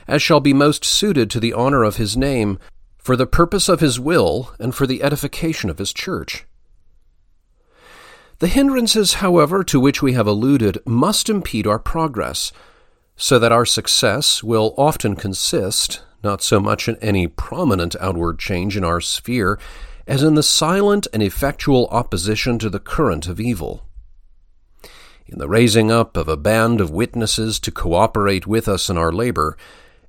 as 0.07 0.23
shall 0.23 0.39
be 0.39 0.51
most 0.51 0.83
suited 0.83 1.29
to 1.29 1.39
the 1.39 1.53
honor 1.53 1.83
of 1.83 1.97
his 1.97 2.17
name, 2.17 2.57
for 2.97 3.15
the 3.15 3.27
purpose 3.27 3.69
of 3.69 3.81
his 3.81 3.99
will, 3.99 4.55
and 4.57 4.73
for 4.73 4.87
the 4.87 5.03
edification 5.03 5.69
of 5.69 5.77
his 5.77 5.93
church. 5.93 6.47
The 8.39 8.47
hindrances, 8.47 9.15
however, 9.15 9.63
to 9.65 9.79
which 9.79 10.01
we 10.01 10.13
have 10.13 10.27
alluded 10.27 10.79
must 10.85 11.29
impede 11.29 11.67
our 11.67 11.79
progress, 11.79 12.53
so 13.17 13.37
that 13.37 13.51
our 13.51 13.65
success 13.65 14.41
will 14.41 14.73
often 14.77 15.17
consist 15.17 16.01
not 16.23 16.41
so 16.41 16.59
much 16.59 16.87
in 16.87 16.95
any 16.97 17.27
prominent 17.27 17.97
outward 17.99 18.39
change 18.39 18.77
in 18.77 18.83
our 18.85 19.01
sphere 19.01 19.59
as 20.07 20.23
in 20.23 20.35
the 20.35 20.43
silent 20.43 21.05
and 21.13 21.21
effectual 21.21 21.87
opposition 21.91 22.57
to 22.59 22.69
the 22.69 22.79
current 22.79 23.27
of 23.27 23.39
evil. 23.39 23.85
In 25.27 25.37
the 25.37 25.49
raising 25.49 25.91
up 25.91 26.17
of 26.17 26.27
a 26.27 26.37
band 26.37 26.81
of 26.81 26.89
witnesses 26.89 27.59
to 27.59 27.71
cooperate 27.71 28.47
with 28.47 28.67
us 28.67 28.89
in 28.89 28.97
our 28.97 29.11
labor, 29.11 29.57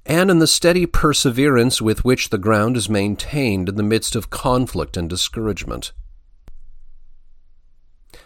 and 0.07 0.31
in 0.31 0.39
the 0.39 0.47
steady 0.47 0.87
perseverance 0.87 1.83
with 1.83 2.05
which 2.05 2.31
the 2.31 2.39
ground 2.39 2.77
is 2.77 2.89
maintained 2.89 3.69
in 3.69 3.75
the 3.75 3.83
midst 3.83 4.17
of 4.17 4.31
conflict 4.31 4.97
and 4.97 5.11
discouragement. 5.11 5.93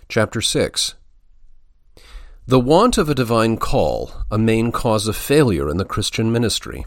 Chapter 0.08 0.42
6 0.42 0.94
The 2.46 2.60
want 2.60 2.98
of 2.98 3.08
a 3.08 3.14
divine 3.14 3.56
call, 3.56 4.12
a 4.30 4.38
main 4.38 4.70
cause 4.70 5.08
of 5.08 5.16
failure 5.16 5.70
in 5.70 5.78
the 5.78 5.84
Christian 5.84 6.30
ministry. 6.30 6.84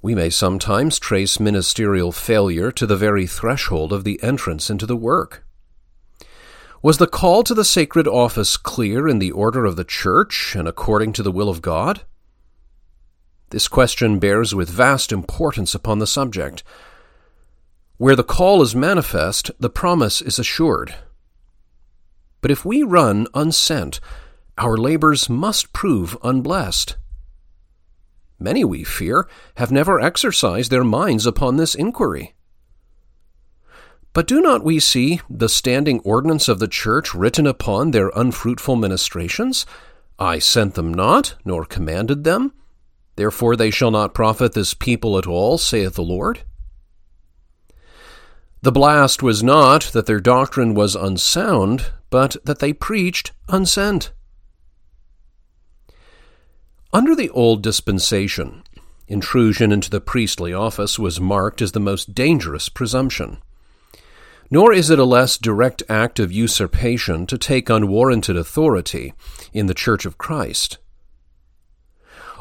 We 0.00 0.14
may 0.14 0.30
sometimes 0.30 0.98
trace 0.98 1.38
ministerial 1.38 2.10
failure 2.10 2.72
to 2.72 2.86
the 2.86 2.96
very 2.96 3.26
threshold 3.26 3.92
of 3.92 4.04
the 4.04 4.22
entrance 4.22 4.70
into 4.70 4.86
the 4.86 4.96
work. 4.96 5.44
Was 6.82 6.98
the 6.98 7.06
call 7.06 7.42
to 7.44 7.54
the 7.54 7.64
sacred 7.64 8.08
office 8.08 8.56
clear 8.56 9.06
in 9.06 9.18
the 9.18 9.32
order 9.32 9.66
of 9.66 9.76
the 9.76 9.84
Church 9.84 10.56
and 10.56 10.66
according 10.66 11.12
to 11.14 11.22
the 11.22 11.32
will 11.32 11.50
of 11.50 11.60
God? 11.60 12.02
This 13.50 13.68
question 13.68 14.18
bears 14.18 14.54
with 14.54 14.70
vast 14.70 15.12
importance 15.12 15.74
upon 15.74 15.98
the 15.98 16.06
subject. 16.06 16.64
Where 17.98 18.16
the 18.16 18.24
call 18.24 18.60
is 18.60 18.76
manifest, 18.76 19.50
the 19.58 19.70
promise 19.70 20.20
is 20.20 20.38
assured. 20.38 20.94
But 22.42 22.50
if 22.50 22.64
we 22.64 22.82
run 22.82 23.26
unsent, 23.32 24.00
our 24.58 24.76
labors 24.76 25.30
must 25.30 25.72
prove 25.72 26.16
unblessed. 26.22 26.96
Many, 28.38 28.64
we 28.64 28.84
fear, 28.84 29.26
have 29.56 29.72
never 29.72 29.98
exercised 29.98 30.70
their 30.70 30.84
minds 30.84 31.24
upon 31.26 31.56
this 31.56 31.74
inquiry. 31.74 32.34
But 34.12 34.26
do 34.26 34.42
not 34.42 34.62
we 34.62 34.78
see 34.78 35.20
the 35.30 35.48
standing 35.48 36.00
ordinance 36.00 36.48
of 36.48 36.58
the 36.58 36.68
Church 36.68 37.14
written 37.14 37.46
upon 37.46 37.90
their 37.90 38.10
unfruitful 38.14 38.76
ministrations? 38.76 39.64
I 40.18 40.38
sent 40.38 40.74
them 40.74 40.92
not, 40.92 41.34
nor 41.46 41.64
commanded 41.64 42.24
them. 42.24 42.52
Therefore 43.16 43.56
they 43.56 43.70
shall 43.70 43.90
not 43.90 44.14
profit 44.14 44.52
this 44.52 44.74
people 44.74 45.16
at 45.16 45.26
all, 45.26 45.56
saith 45.56 45.94
the 45.94 46.02
Lord. 46.02 46.42
The 48.66 48.72
blast 48.72 49.22
was 49.22 49.44
not 49.44 49.82
that 49.92 50.06
their 50.06 50.18
doctrine 50.18 50.74
was 50.74 50.96
unsound, 50.96 51.92
but 52.10 52.36
that 52.46 52.58
they 52.58 52.72
preached 52.72 53.30
unsent. 53.48 54.10
Under 56.92 57.14
the 57.14 57.30
old 57.30 57.62
dispensation, 57.62 58.64
intrusion 59.06 59.70
into 59.70 59.88
the 59.88 60.00
priestly 60.00 60.52
office 60.52 60.98
was 60.98 61.20
marked 61.20 61.62
as 61.62 61.70
the 61.70 61.78
most 61.78 62.12
dangerous 62.12 62.68
presumption. 62.68 63.38
Nor 64.50 64.72
is 64.72 64.90
it 64.90 64.98
a 64.98 65.04
less 65.04 65.38
direct 65.38 65.84
act 65.88 66.18
of 66.18 66.32
usurpation 66.32 67.24
to 67.26 67.38
take 67.38 67.70
unwarranted 67.70 68.36
authority 68.36 69.14
in 69.52 69.66
the 69.66 69.74
Church 69.74 70.04
of 70.04 70.18
Christ. 70.18 70.78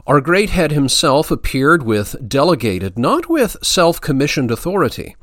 Our 0.08 0.22
great 0.22 0.50
head 0.50 0.72
himself 0.72 1.30
appeared 1.30 1.84
with 1.84 2.16
delegated, 2.28 2.98
not 2.98 3.30
with 3.30 3.58
self 3.62 4.02
commissioned 4.02 4.50
authority. 4.50 5.16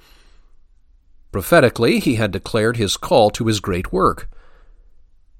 Prophetically, 1.32 1.98
he 1.98 2.16
had 2.16 2.30
declared 2.30 2.76
his 2.76 2.98
call 2.98 3.30
to 3.30 3.46
his 3.46 3.58
great 3.58 3.90
work. 3.90 4.28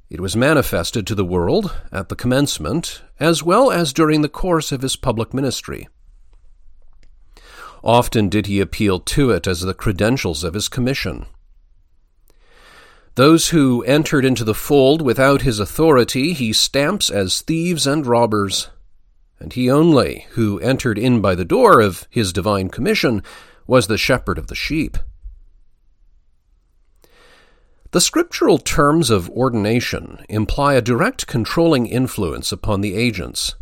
It 0.08 0.20
was 0.20 0.34
manifested 0.34 1.06
to 1.06 1.14
the 1.14 1.24
world 1.24 1.74
at 1.92 2.08
the 2.08 2.16
commencement, 2.16 3.02
as 3.20 3.42
well 3.42 3.70
as 3.70 3.92
during 3.92 4.22
the 4.22 4.28
course 4.28 4.72
of 4.72 4.80
his 4.80 4.96
public 4.96 5.34
ministry. 5.34 5.88
Often 7.84 8.30
did 8.30 8.46
he 8.46 8.60
appeal 8.60 9.00
to 9.00 9.30
it 9.30 9.46
as 9.46 9.60
the 9.60 9.74
credentials 9.74 10.44
of 10.44 10.54
his 10.54 10.68
commission. 10.68 11.26
Those 13.14 13.48
who 13.48 13.82
entered 13.82 14.24
into 14.24 14.44
the 14.44 14.54
fold 14.54 15.02
without 15.02 15.42
his 15.42 15.58
authority 15.58 16.32
he 16.32 16.54
stamps 16.54 17.10
as 17.10 17.42
thieves 17.42 17.86
and 17.86 18.06
robbers, 18.06 18.70
and 19.38 19.52
he 19.52 19.70
only, 19.70 20.26
who 20.30 20.58
entered 20.60 20.98
in 20.98 21.20
by 21.20 21.34
the 21.34 21.44
door 21.44 21.80
of 21.80 22.06
his 22.08 22.32
divine 22.32 22.70
commission, 22.70 23.22
was 23.66 23.88
the 23.88 23.98
shepherd 23.98 24.38
of 24.38 24.46
the 24.46 24.54
sheep. 24.54 24.96
The 27.92 28.00
scriptural 28.00 28.56
terms 28.56 29.10
of 29.10 29.28
ordination 29.28 30.24
imply 30.30 30.72
a 30.72 30.80
direct 30.80 31.26
controlling 31.26 31.86
influence 31.86 32.50
upon 32.50 32.80
the 32.80 32.94
agents. 32.94 33.54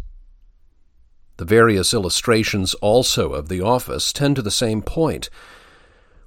The 1.38 1.44
various 1.44 1.92
illustrations 1.92 2.74
also 2.74 3.32
of 3.32 3.48
the 3.48 3.60
office 3.60 4.12
tend 4.12 4.36
to 4.36 4.42
the 4.42 4.52
same 4.52 4.82
point. 4.82 5.30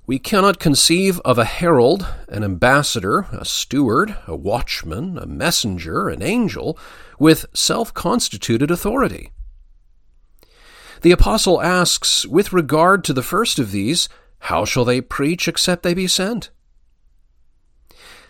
We 0.06 0.20
cannot 0.20 0.60
conceive 0.60 1.22
of 1.22 1.38
a 1.38 1.46
herald, 1.46 2.06
an 2.28 2.44
ambassador, 2.44 3.28
a 3.32 3.46
steward, 3.46 4.18
a 4.28 4.36
watchman, 4.36 5.18
a 5.18 5.26
messenger, 5.26 6.10
an 6.10 6.22
angel, 6.22 6.78
with 7.20 7.46
self 7.54 7.94
constituted 7.94 8.70
authority. 8.70 9.32
The 11.04 11.12
apostle 11.12 11.62
asks, 11.62 12.26
with 12.26 12.52
regard 12.52 13.06
to 13.06 13.14
the 13.14 13.24
first 13.24 13.60
of 13.60 13.72
these, 13.72 14.10
how 14.40 14.66
shall 14.66 14.84
they 14.84 15.00
preach 15.00 15.48
except 15.48 15.84
they 15.84 15.94
be 15.94 16.08
sent? 16.08 16.50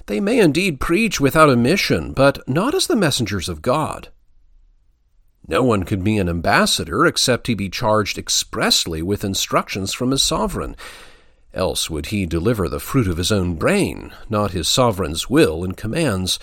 They 0.08 0.20
may 0.20 0.40
indeed 0.40 0.80
preach 0.80 1.22
without 1.22 1.50
a 1.50 1.56
mission, 1.56 2.14
but 2.14 2.48
not 2.48 2.76
as 2.76 2.88
the 2.88 2.96
messengers 2.96 3.48
of 3.48 3.62
God. 3.62 4.10
No 5.48 5.64
one 5.64 5.84
could 5.84 6.04
be 6.04 6.18
an 6.18 6.30
ambassador 6.30 7.06
except 7.06 7.48
he 7.48 7.54
be 7.54 7.70
charged 7.70 8.18
expressly 8.18 9.02
with 9.02 9.24
instructions 9.24 9.94
from 9.94 10.12
his 10.12 10.24
sovereign. 10.24 10.76
Else 11.54 11.90
would 11.90 12.08
he 12.08 12.26
deliver 12.26 12.68
the 12.68 12.80
fruit 12.80 13.08
of 13.08 13.18
his 13.18 13.32
own 13.32 13.56
brain, 13.56 14.14
not 14.30 14.52
his 14.52 14.68
sovereign's 14.68 15.30
will 15.30 15.64
and 15.64 15.78
commands. 15.78 16.40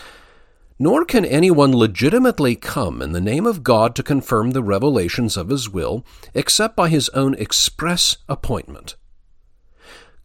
Nor 0.78 1.04
can 1.04 1.24
anyone 1.24 1.76
legitimately 1.76 2.56
come 2.56 3.02
in 3.02 3.12
the 3.12 3.20
name 3.20 3.46
of 3.46 3.62
God 3.62 3.94
to 3.96 4.02
confirm 4.02 4.52
the 4.52 4.62
revelations 4.62 5.36
of 5.36 5.48
his 5.48 5.68
will, 5.68 6.04
except 6.32 6.76
by 6.76 6.88
his 6.88 7.08
own 7.10 7.34
express 7.34 8.16
appointment. 8.28 8.96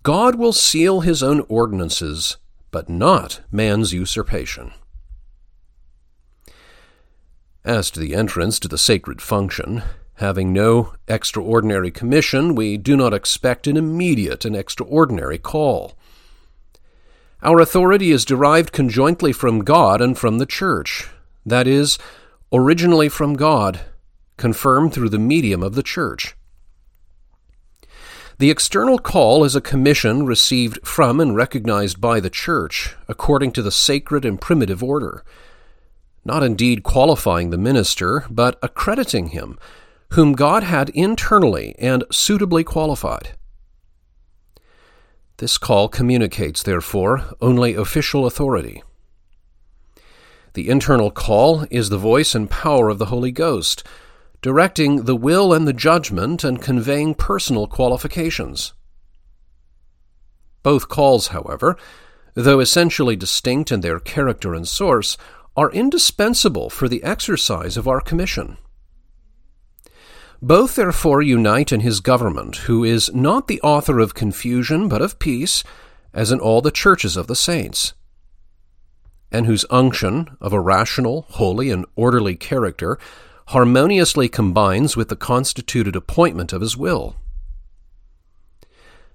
God 0.03 0.35
will 0.35 0.53
seal 0.53 1.01
his 1.01 1.23
own 1.23 1.45
ordinances, 1.49 2.37
but 2.75 2.89
not 2.89 3.39
man's 3.53 3.93
usurpation. 3.93 4.73
As 7.63 7.89
to 7.91 8.01
the 8.01 8.13
entrance 8.13 8.59
to 8.59 8.67
the 8.67 8.77
sacred 8.77 9.21
function, 9.21 9.81
having 10.15 10.51
no 10.51 10.93
extraordinary 11.07 11.89
commission, 11.89 12.53
we 12.53 12.75
do 12.75 12.97
not 12.97 13.13
expect 13.13 13.65
an 13.65 13.77
immediate 13.77 14.43
and 14.43 14.57
extraordinary 14.57 15.37
call. 15.37 15.93
Our 17.41 17.61
authority 17.61 18.11
is 18.11 18.25
derived 18.25 18.73
conjointly 18.73 19.31
from 19.31 19.63
God 19.63 20.01
and 20.01 20.17
from 20.17 20.37
the 20.37 20.45
Church, 20.45 21.07
that 21.45 21.67
is, 21.67 21.97
originally 22.51 23.07
from 23.07 23.35
God, 23.35 23.85
confirmed 24.35 24.93
through 24.93 25.11
the 25.11 25.17
medium 25.17 25.63
of 25.63 25.75
the 25.75 25.83
Church. 25.83 26.34
The 28.37 28.51
external 28.51 28.99
call 28.99 29.45
is 29.45 29.55
a 29.55 29.61
commission 29.61 30.25
received 30.25 30.85
from 30.85 31.21
and 31.21 31.37
recognized 31.37 32.01
by 32.01 32.19
the 32.19 32.29
Church, 32.29 32.93
according 33.07 33.53
to 33.53 33.61
the 33.61 33.71
sacred 33.71 34.25
and 34.25 34.41
primitive 34.41 34.83
order, 34.83 35.23
not 36.25 36.43
indeed 36.43 36.83
qualifying 36.83 37.49
the 37.49 37.57
minister, 37.57 38.25
but 38.29 38.59
accrediting 38.61 39.27
him, 39.27 39.57
whom 40.09 40.33
God 40.33 40.63
had 40.63 40.89
internally 40.89 41.75
and 41.79 42.03
suitably 42.11 42.65
qualified. 42.65 43.37
This 45.37 45.57
call 45.57 45.87
communicates, 45.87 46.61
therefore, 46.61 47.23
only 47.39 47.73
official 47.73 48.25
authority. 48.25 48.83
The 50.55 50.67
internal 50.67 51.09
call 51.09 51.65
is 51.71 51.87
the 51.87 51.97
voice 51.97 52.35
and 52.35 52.49
power 52.49 52.89
of 52.89 52.99
the 52.99 53.07
Holy 53.07 53.31
Ghost, 53.31 53.83
directing 54.41 55.03
the 55.03 55.15
will 55.15 55.53
and 55.53 55.67
the 55.67 55.73
judgment 55.73 56.43
and 56.43 56.61
conveying 56.61 57.15
personal 57.15 57.67
qualifications. 57.67 58.73
Both 60.63 60.89
calls, 60.89 61.27
however, 61.27 61.77
though 62.33 62.59
essentially 62.59 63.15
distinct 63.15 63.71
in 63.71 63.81
their 63.81 63.99
character 63.99 64.53
and 64.53 64.67
source, 64.67 65.17
are 65.55 65.71
indispensable 65.71 66.69
for 66.69 66.89
the 66.89 67.03
exercise 67.03 67.77
of 67.77 67.87
our 67.87 68.01
commission. 68.01 68.57
Both 70.41 70.75
therefore 70.75 71.21
unite 71.21 71.71
in 71.71 71.79
his 71.79 72.01
government, 72.01 72.57
who 72.67 72.83
is 72.83 73.13
not 73.13 73.47
the 73.47 73.61
author 73.61 73.99
of 73.99 74.13
confusion, 74.13 74.89
but 74.89 75.01
of 75.01 75.17
peace, 75.17 75.63
as 76.13 76.31
in 76.31 76.39
all 76.39 76.61
the 76.61 76.71
churches 76.71 77.15
of 77.15 77.27
the 77.27 77.35
saints, 77.35 77.93
and 79.31 79.45
whose 79.45 79.65
unction, 79.69 80.37
of 80.41 80.53
a 80.53 80.59
rational, 80.59 81.25
holy, 81.29 81.69
and 81.69 81.85
orderly 81.95 82.35
character, 82.35 82.99
harmoniously 83.47 84.27
combines 84.27 84.97
with 84.97 85.09
the 85.09 85.15
constituted 85.15 85.95
appointment 85.95 86.53
of 86.53 86.61
his 86.61 86.75
will. 86.75 87.15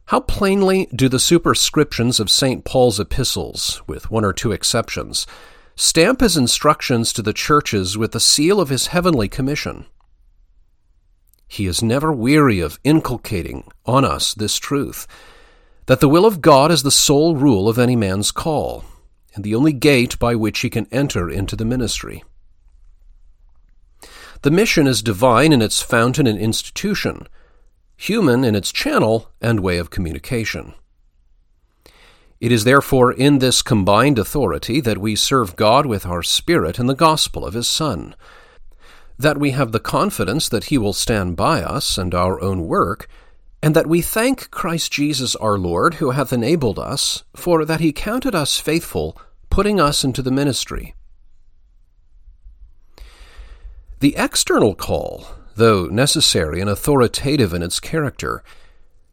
How 0.06 0.20
plainly 0.20 0.88
do 0.94 1.08
the 1.08 1.18
superscriptions 1.18 2.18
of 2.18 2.30
St. 2.30 2.64
Paul's 2.64 2.98
epistles, 2.98 3.82
with 3.86 4.10
one 4.10 4.24
or 4.24 4.32
two 4.32 4.52
exceptions, 4.52 5.26
stamp 5.76 6.20
his 6.20 6.36
instructions 6.36 7.12
to 7.12 7.22
the 7.22 7.32
churches 7.32 7.96
with 7.96 8.12
the 8.12 8.20
seal 8.20 8.60
of 8.60 8.68
his 8.68 8.88
heavenly 8.88 9.28
commission? 9.28 9.86
he 11.50 11.66
is 11.66 11.82
never 11.82 12.12
weary 12.12 12.60
of 12.60 12.78
inculcating 12.84 13.64
on 13.84 14.04
us 14.04 14.34
this 14.34 14.56
truth 14.56 15.08
that 15.86 15.98
the 15.98 16.08
will 16.08 16.24
of 16.24 16.40
God 16.40 16.70
is 16.70 16.84
the 16.84 16.92
sole 16.92 17.34
rule 17.34 17.68
of 17.68 17.76
any 17.76 17.96
man's 17.96 18.30
call, 18.30 18.84
and 19.34 19.42
the 19.42 19.56
only 19.56 19.72
gate 19.72 20.16
by 20.20 20.36
which 20.36 20.60
he 20.60 20.70
can 20.70 20.86
enter 20.92 21.28
into 21.28 21.56
the 21.56 21.64
ministry. 21.64 22.22
The 24.42 24.50
mission 24.50 24.86
is 24.86 25.02
divine 25.02 25.52
in 25.52 25.62
its 25.62 25.82
fountain 25.82 26.26
and 26.26 26.38
institution, 26.38 27.26
human 27.96 28.44
in 28.44 28.54
its 28.54 28.72
channel 28.72 29.30
and 29.40 29.60
way 29.60 29.78
of 29.78 29.90
communication. 29.90 30.74
It 32.40 32.50
is 32.50 32.64
therefore 32.64 33.12
in 33.12 33.38
this 33.38 33.60
combined 33.60 34.18
authority 34.18 34.80
that 34.80 34.98
we 34.98 35.14
serve 35.14 35.56
God 35.56 35.84
with 35.84 36.06
our 36.06 36.22
spirit 36.22 36.78
and 36.78 36.88
the 36.88 36.94
gospel 36.94 37.44
of 37.44 37.54
His 37.54 37.68
Son 37.68 38.14
that 39.20 39.36
we 39.36 39.50
have 39.50 39.70
the 39.70 39.80
confidence 39.80 40.48
that 40.48 40.64
He 40.64 40.78
will 40.78 40.94
stand 40.94 41.36
by 41.36 41.62
us 41.62 41.98
and 41.98 42.14
our 42.14 42.40
own 42.40 42.66
work, 42.66 43.06
and 43.62 43.76
that 43.76 43.86
we 43.86 44.00
thank 44.00 44.50
Christ 44.50 44.90
Jesus 44.90 45.36
our 45.36 45.58
Lord, 45.58 45.94
who 45.94 46.12
hath 46.12 46.32
enabled 46.32 46.78
us, 46.78 47.22
for 47.36 47.66
that 47.66 47.80
He 47.80 47.92
counted 47.92 48.34
us 48.34 48.58
faithful, 48.58 49.20
putting 49.50 49.78
us 49.78 50.04
into 50.04 50.22
the 50.22 50.30
ministry. 50.30 50.94
The 54.00 54.16
external 54.16 54.74
call, 54.74 55.26
though 55.56 55.84
necessary 55.84 56.58
and 56.62 56.70
authoritative 56.70 57.52
in 57.52 57.62
its 57.62 57.78
character, 57.78 58.42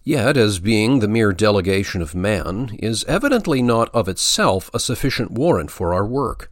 yet 0.06 0.38
as 0.38 0.60
being 0.60 1.00
the 1.00 1.10
mere 1.10 1.34
delegation 1.34 2.02
of 2.02 2.15
man, 2.15 2.78
is 2.80 3.04
evidently 3.04 3.62
not 3.62 3.93
of 3.93 4.08
itself 4.08 4.69
a 4.73 4.80
sufficient 4.80 5.32
warrant 5.32 5.71
for 5.71 5.93
our 5.93 6.06
work. 6.06 6.50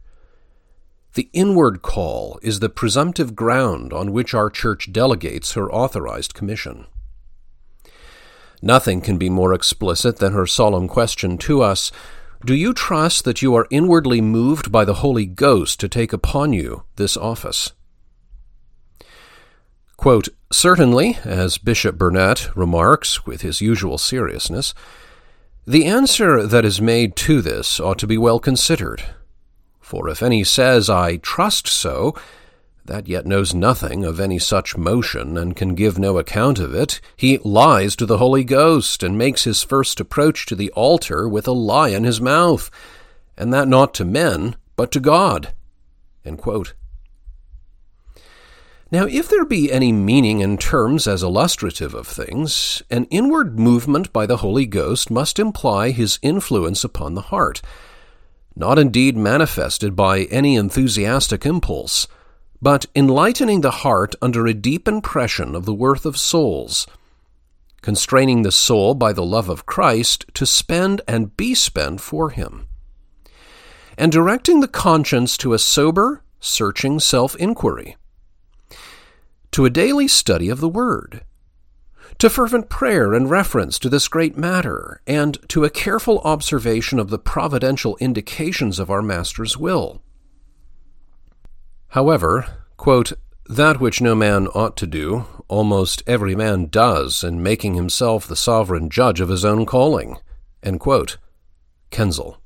The 1.14 1.30
inward 1.32 1.80
call 1.80 2.38
is 2.42 2.60
the 2.60 2.68
presumptive 2.68 3.34
ground 3.34 3.94
on 3.94 4.12
which 4.12 4.34
our 4.34 4.50
Church 4.50 4.92
delegates 4.92 5.52
her 5.52 5.72
authorized 5.72 6.34
commission. 6.34 6.84
Nothing 8.60 9.00
can 9.00 9.16
be 9.16 9.30
more 9.30 9.54
explicit 9.54 10.18
than 10.18 10.34
her 10.34 10.46
solemn 10.46 10.88
question 10.88 11.38
to 11.38 11.62
us 11.62 11.90
Do 12.44 12.54
you 12.54 12.74
trust 12.74 13.24
that 13.24 13.40
you 13.40 13.54
are 13.54 13.66
inwardly 13.70 14.20
moved 14.20 14.70
by 14.70 14.84
the 14.84 15.00
Holy 15.00 15.24
Ghost 15.24 15.80
to 15.80 15.88
take 15.88 16.12
upon 16.12 16.52
you 16.52 16.82
this 16.96 17.16
office? 17.16 17.72
Quote, 19.96 20.28
Certainly, 20.52 21.18
as 21.24 21.58
Bishop 21.58 21.96
Burnet 21.96 22.54
remarks 22.54 23.26
with 23.26 23.42
his 23.42 23.60
usual 23.60 23.98
seriousness, 23.98 24.74
the 25.66 25.86
answer 25.86 26.46
that 26.46 26.64
is 26.64 26.80
made 26.80 27.16
to 27.16 27.42
this 27.42 27.80
ought 27.80 27.98
to 27.98 28.06
be 28.06 28.16
well 28.16 28.38
considered, 28.38 29.02
for 29.80 30.08
if 30.08 30.22
any 30.22 30.44
says, 30.44 30.88
I 30.88 31.16
trust 31.16 31.66
so, 31.66 32.14
that 32.84 33.08
yet 33.08 33.26
knows 33.26 33.52
nothing 33.52 34.04
of 34.04 34.20
any 34.20 34.38
such 34.38 34.76
motion, 34.76 35.36
and 35.36 35.56
can 35.56 35.74
give 35.74 35.98
no 35.98 36.18
account 36.18 36.60
of 36.60 36.72
it, 36.74 37.00
he 37.16 37.38
lies 37.38 37.96
to 37.96 38.06
the 38.06 38.18
Holy 38.18 38.44
Ghost, 38.44 39.02
and 39.02 39.18
makes 39.18 39.42
his 39.42 39.64
first 39.64 39.98
approach 39.98 40.46
to 40.46 40.54
the 40.54 40.70
altar 40.72 41.28
with 41.28 41.48
a 41.48 41.52
lie 41.52 41.88
in 41.88 42.04
his 42.04 42.20
mouth, 42.20 42.70
and 43.36 43.52
that 43.52 43.66
not 43.66 43.92
to 43.94 44.04
men, 44.04 44.54
but 44.76 44.92
to 44.92 45.00
God. 45.00 45.52
Now, 48.90 49.06
if 49.06 49.28
there 49.28 49.44
be 49.44 49.72
any 49.72 49.90
meaning 49.92 50.40
in 50.40 50.58
terms 50.58 51.06
as 51.06 51.22
illustrative 51.22 51.92
of 51.94 52.06
things, 52.06 52.82
an 52.90 53.06
inward 53.06 53.58
movement 53.58 54.12
by 54.12 54.26
the 54.26 54.38
Holy 54.38 54.66
Ghost 54.66 55.10
must 55.10 55.38
imply 55.38 55.90
his 55.90 56.20
influence 56.22 56.84
upon 56.84 57.14
the 57.14 57.22
heart 57.22 57.62
not 58.56 58.78
indeed 58.78 59.16
manifested 59.16 59.94
by 59.94 60.22
any 60.24 60.56
enthusiastic 60.56 61.44
impulse, 61.44 62.08
but 62.60 62.86
enlightening 62.96 63.60
the 63.60 63.70
heart 63.70 64.14
under 64.22 64.46
a 64.46 64.54
deep 64.54 64.88
impression 64.88 65.54
of 65.54 65.66
the 65.66 65.74
worth 65.74 66.06
of 66.06 66.16
souls, 66.16 66.86
constraining 67.82 68.42
the 68.42 68.50
soul 68.50 68.94
by 68.94 69.12
the 69.12 69.24
love 69.24 69.50
of 69.50 69.66
Christ 69.66 70.24
to 70.32 70.46
spend 70.46 71.02
and 71.06 71.36
be 71.36 71.54
spent 71.54 72.00
for 72.00 72.30
Him, 72.30 72.66
and 73.98 74.10
directing 74.10 74.60
the 74.60 74.68
conscience 74.68 75.36
to 75.36 75.52
a 75.52 75.58
sober, 75.58 76.22
searching 76.40 76.98
self 76.98 77.36
inquiry, 77.36 77.96
to 79.56 79.64
a 79.64 79.70
daily 79.70 80.06
study 80.06 80.50
of 80.50 80.60
the 80.60 80.68
Word 80.68 81.24
to 82.18 82.28
fervent 82.28 82.68
prayer 82.68 83.14
and 83.14 83.30
reference 83.30 83.78
to 83.78 83.88
this 83.88 84.06
great 84.06 84.36
matter, 84.36 85.00
and 85.06 85.38
to 85.48 85.64
a 85.64 85.70
careful 85.70 86.18
observation 86.24 86.98
of 86.98 87.08
the 87.08 87.18
providential 87.18 87.96
indications 87.96 88.78
of 88.78 88.90
our 88.90 89.00
Master's 89.00 89.56
will. 89.56 90.02
However, 91.88 92.46
quote, 92.76 93.14
that 93.46 93.80
which 93.80 94.02
no 94.02 94.14
man 94.14 94.46
ought 94.48 94.76
to 94.76 94.86
do, 94.86 95.24
almost 95.48 96.02
every 96.06 96.36
man 96.36 96.66
does 96.66 97.24
in 97.24 97.42
making 97.42 97.76
himself 97.76 98.28
the 98.28 98.36
sovereign 98.36 98.90
judge 98.90 99.22
of 99.22 99.30
his 99.30 99.42
own 99.42 99.64
calling. 99.64 100.18
Quesnel. 100.62 102.36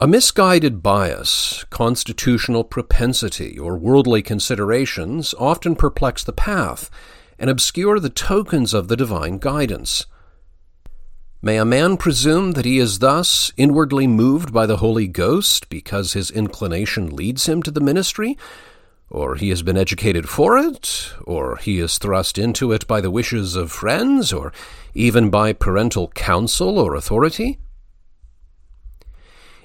A 0.00 0.08
misguided 0.08 0.82
bias, 0.82 1.64
constitutional 1.70 2.64
propensity, 2.64 3.56
or 3.56 3.78
worldly 3.78 4.22
considerations 4.22 5.34
often 5.38 5.76
perplex 5.76 6.24
the 6.24 6.32
path 6.32 6.90
and 7.38 7.48
obscure 7.48 8.00
the 8.00 8.10
tokens 8.10 8.74
of 8.74 8.88
the 8.88 8.96
divine 8.96 9.38
guidance. 9.38 10.06
May 11.40 11.58
a 11.58 11.64
man 11.64 11.96
presume 11.96 12.52
that 12.52 12.64
he 12.64 12.78
is 12.78 12.98
thus 12.98 13.52
inwardly 13.56 14.08
moved 14.08 14.52
by 14.52 14.66
the 14.66 14.78
Holy 14.78 15.06
Ghost 15.06 15.68
because 15.68 16.12
his 16.12 16.28
inclination 16.28 17.14
leads 17.14 17.46
him 17.46 17.62
to 17.62 17.70
the 17.70 17.80
ministry, 17.80 18.36
or 19.10 19.36
he 19.36 19.50
has 19.50 19.62
been 19.62 19.76
educated 19.76 20.28
for 20.28 20.58
it, 20.58 21.12
or 21.22 21.56
he 21.58 21.78
is 21.78 21.98
thrust 21.98 22.36
into 22.36 22.72
it 22.72 22.84
by 22.88 23.00
the 23.00 23.12
wishes 23.12 23.54
of 23.54 23.70
friends, 23.70 24.32
or 24.32 24.52
even 24.92 25.30
by 25.30 25.52
parental 25.52 26.08
counsel 26.08 26.80
or 26.80 26.96
authority? 26.96 27.60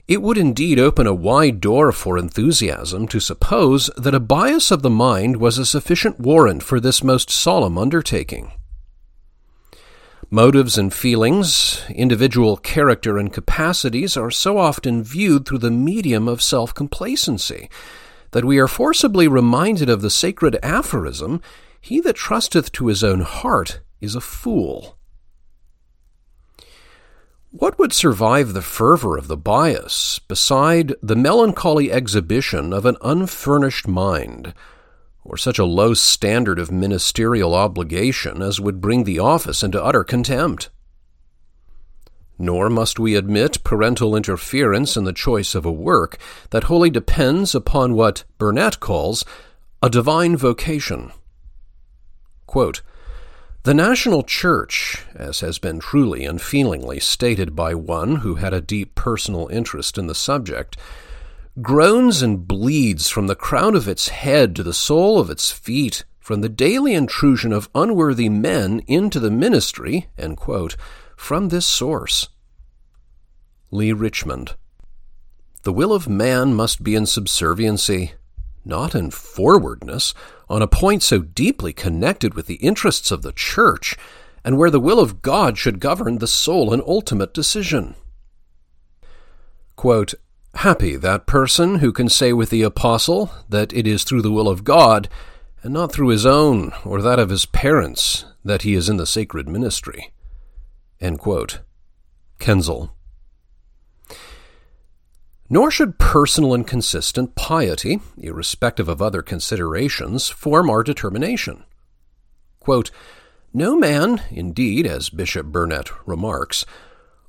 It 0.09 0.23
would 0.23 0.39
indeed 0.39 0.79
open 0.79 1.05
a 1.05 1.13
wide 1.13 1.61
door 1.61 1.91
for 1.91 2.17
enthusiasm 2.17 3.07
to 3.09 3.19
suppose 3.19 3.91
that 3.95 4.15
a 4.15 4.19
bias 4.19 4.71
of 4.71 4.81
the 4.81 4.89
mind 4.89 5.37
was 5.37 5.59
a 5.59 5.67
sufficient 5.67 6.19
warrant 6.19 6.63
for 6.63 6.79
this 6.79 7.03
most 7.03 7.29
solemn 7.29 7.77
undertaking. 7.77 8.51
Motives 10.31 10.79
and 10.79 10.91
feelings, 10.91 11.83
individual 11.93 12.57
character 12.57 13.19
and 13.19 13.31
capacities 13.31 14.17
are 14.17 14.31
so 14.31 14.57
often 14.57 15.03
viewed 15.03 15.45
through 15.45 15.59
the 15.59 15.69
medium 15.69 16.27
of 16.27 16.41
self 16.41 16.73
complacency 16.73 17.69
that 18.31 18.45
we 18.45 18.57
are 18.57 18.67
forcibly 18.67 19.27
reminded 19.27 19.89
of 19.89 20.01
the 20.01 20.09
sacred 20.09 20.57
aphorism 20.63 21.39
He 21.79 21.99
that 21.99 22.15
trusteth 22.15 22.71
to 22.71 22.87
his 22.87 23.03
own 23.03 23.21
heart 23.21 23.81
is 24.01 24.15
a 24.15 24.21
fool. 24.21 24.97
What 27.51 27.79
would 27.79 27.93
survive 27.93 28.53
the 28.53 28.62
fervor 28.62 29.17
of 29.17 29.27
the 29.27 29.35
bias 29.35 30.19
beside 30.19 30.93
the 31.01 31.15
melancholy 31.15 31.91
exhibition 31.91 32.71
of 32.71 32.85
an 32.85 32.95
unfurnished 33.01 33.88
mind, 33.88 34.53
or 35.23 35.35
such 35.35 35.57
a 35.57 35.65
low 35.65 35.95
standard 35.95 36.59
of 36.59 36.71
ministerial 36.71 37.55
obligation 37.55 38.43
as 38.43 38.59
would 38.59 38.81
bring 38.81 39.03
the 39.03 39.17
office 39.17 39.63
into 39.63 39.83
utter 39.83 40.03
contempt? 40.03 40.69
Nor 42.38 42.69
must 42.69 42.99
we 42.99 43.15
admit 43.15 43.63
parental 43.63 44.15
interference 44.15 44.95
in 44.95 45.05
the 45.05 45.12
choice 45.12 45.55
of 45.55 45.65
a 45.65 45.71
work 45.71 46.19
that 46.51 46.65
wholly 46.65 46.91
depends 46.91 47.55
upon 47.55 47.95
what 47.95 48.25
Burnet 48.38 48.79
calls 48.79 49.25
a 49.81 49.89
divine 49.89 50.38
vocation. 50.38 51.12
Quote, 52.45 52.83
the 53.63 53.73
national 53.73 54.23
church, 54.23 55.03
as 55.15 55.41
has 55.41 55.59
been 55.59 55.79
truly 55.79 56.23
and 56.23 56.41
feelingly 56.41 56.99
stated 56.99 57.55
by 57.55 57.73
one 57.73 58.17
who 58.17 58.35
had 58.35 58.53
a 58.53 58.61
deep 58.61 58.95
personal 58.95 59.47
interest 59.49 59.97
in 59.97 60.07
the 60.07 60.15
subject, 60.15 60.77
groans 61.61 62.21
and 62.21 62.47
bleeds 62.47 63.09
from 63.09 63.27
the 63.27 63.35
crown 63.35 63.75
of 63.75 63.87
its 63.87 64.09
head 64.09 64.55
to 64.55 64.63
the 64.63 64.73
sole 64.73 65.19
of 65.19 65.29
its 65.29 65.51
feet 65.51 66.05
from 66.19 66.41
the 66.41 66.49
daily 66.49 66.93
intrusion 66.93 67.51
of 67.51 67.69
unworthy 67.73 68.29
men 68.29 68.81
into 68.87 69.19
the 69.19 69.31
ministry, 69.31 70.07
quote, 70.37 70.75
from 71.17 71.49
this 71.49 71.65
source. 71.65 72.29
Legh 73.71 73.99
Richmond. 73.99 74.55
The 75.63 75.73
will 75.73 75.91
of 75.91 76.07
man 76.07 76.53
must 76.53 76.81
be 76.83 76.95
in 76.95 77.05
subserviency, 77.05 78.13
not 78.65 78.95
in 78.95 79.11
forwardness, 79.11 80.13
on 80.49 80.61
a 80.61 80.67
point 80.67 81.03
so 81.03 81.19
deeply 81.19 81.73
connected 81.73 82.33
with 82.33 82.47
the 82.47 82.55
interests 82.55 83.11
of 83.11 83.21
the 83.21 83.31
Church, 83.31 83.95
and 84.43 84.57
where 84.57 84.71
the 84.71 84.79
will 84.79 84.99
of 84.99 85.21
God 85.21 85.57
should 85.57 85.79
govern 85.79 86.17
the 86.17 86.27
sole 86.27 86.73
and 86.73 86.81
ultimate 86.85 87.33
decision. 87.33 87.95
Quote, 89.75 90.13
Happy 90.55 90.95
that 90.95 91.27
person 91.27 91.75
who 91.75 91.91
can 91.91 92.09
say 92.09 92.33
with 92.33 92.49
the 92.49 92.63
Apostle 92.63 93.31
that 93.47 93.71
it 93.71 93.85
is 93.85 94.03
through 94.03 94.23
the 94.23 94.31
will 94.31 94.49
of 94.49 94.63
God, 94.63 95.07
and 95.61 95.73
not 95.73 95.91
through 95.91 96.07
his 96.07 96.25
own 96.25 96.71
or 96.83 97.01
that 97.01 97.19
of 97.19 97.29
his 97.29 97.45
parents, 97.45 98.25
that 98.43 98.63
he 98.63 98.73
is 98.73 98.89
in 98.89 98.97
the 98.97 99.05
sacred 99.05 99.47
ministry. 99.47 100.11
Quesnel. 102.39 102.89
Nor 105.49 105.71
should 105.71 105.97
personal 105.97 106.53
and 106.53 106.67
consistent 106.67 107.35
piety, 107.35 107.99
irrespective 108.17 108.88
of 108.88 109.01
other 109.01 109.21
considerations, 109.21 110.29
form 110.29 110.69
our 110.69 110.83
determination. 110.83 111.63
Quote, 112.59 112.91
no 113.51 113.75
man, 113.75 114.21
indeed, 114.29 114.85
as 114.85 115.09
Bishop 115.09 115.47
Burnet 115.47 115.89
remarks, 116.07 116.65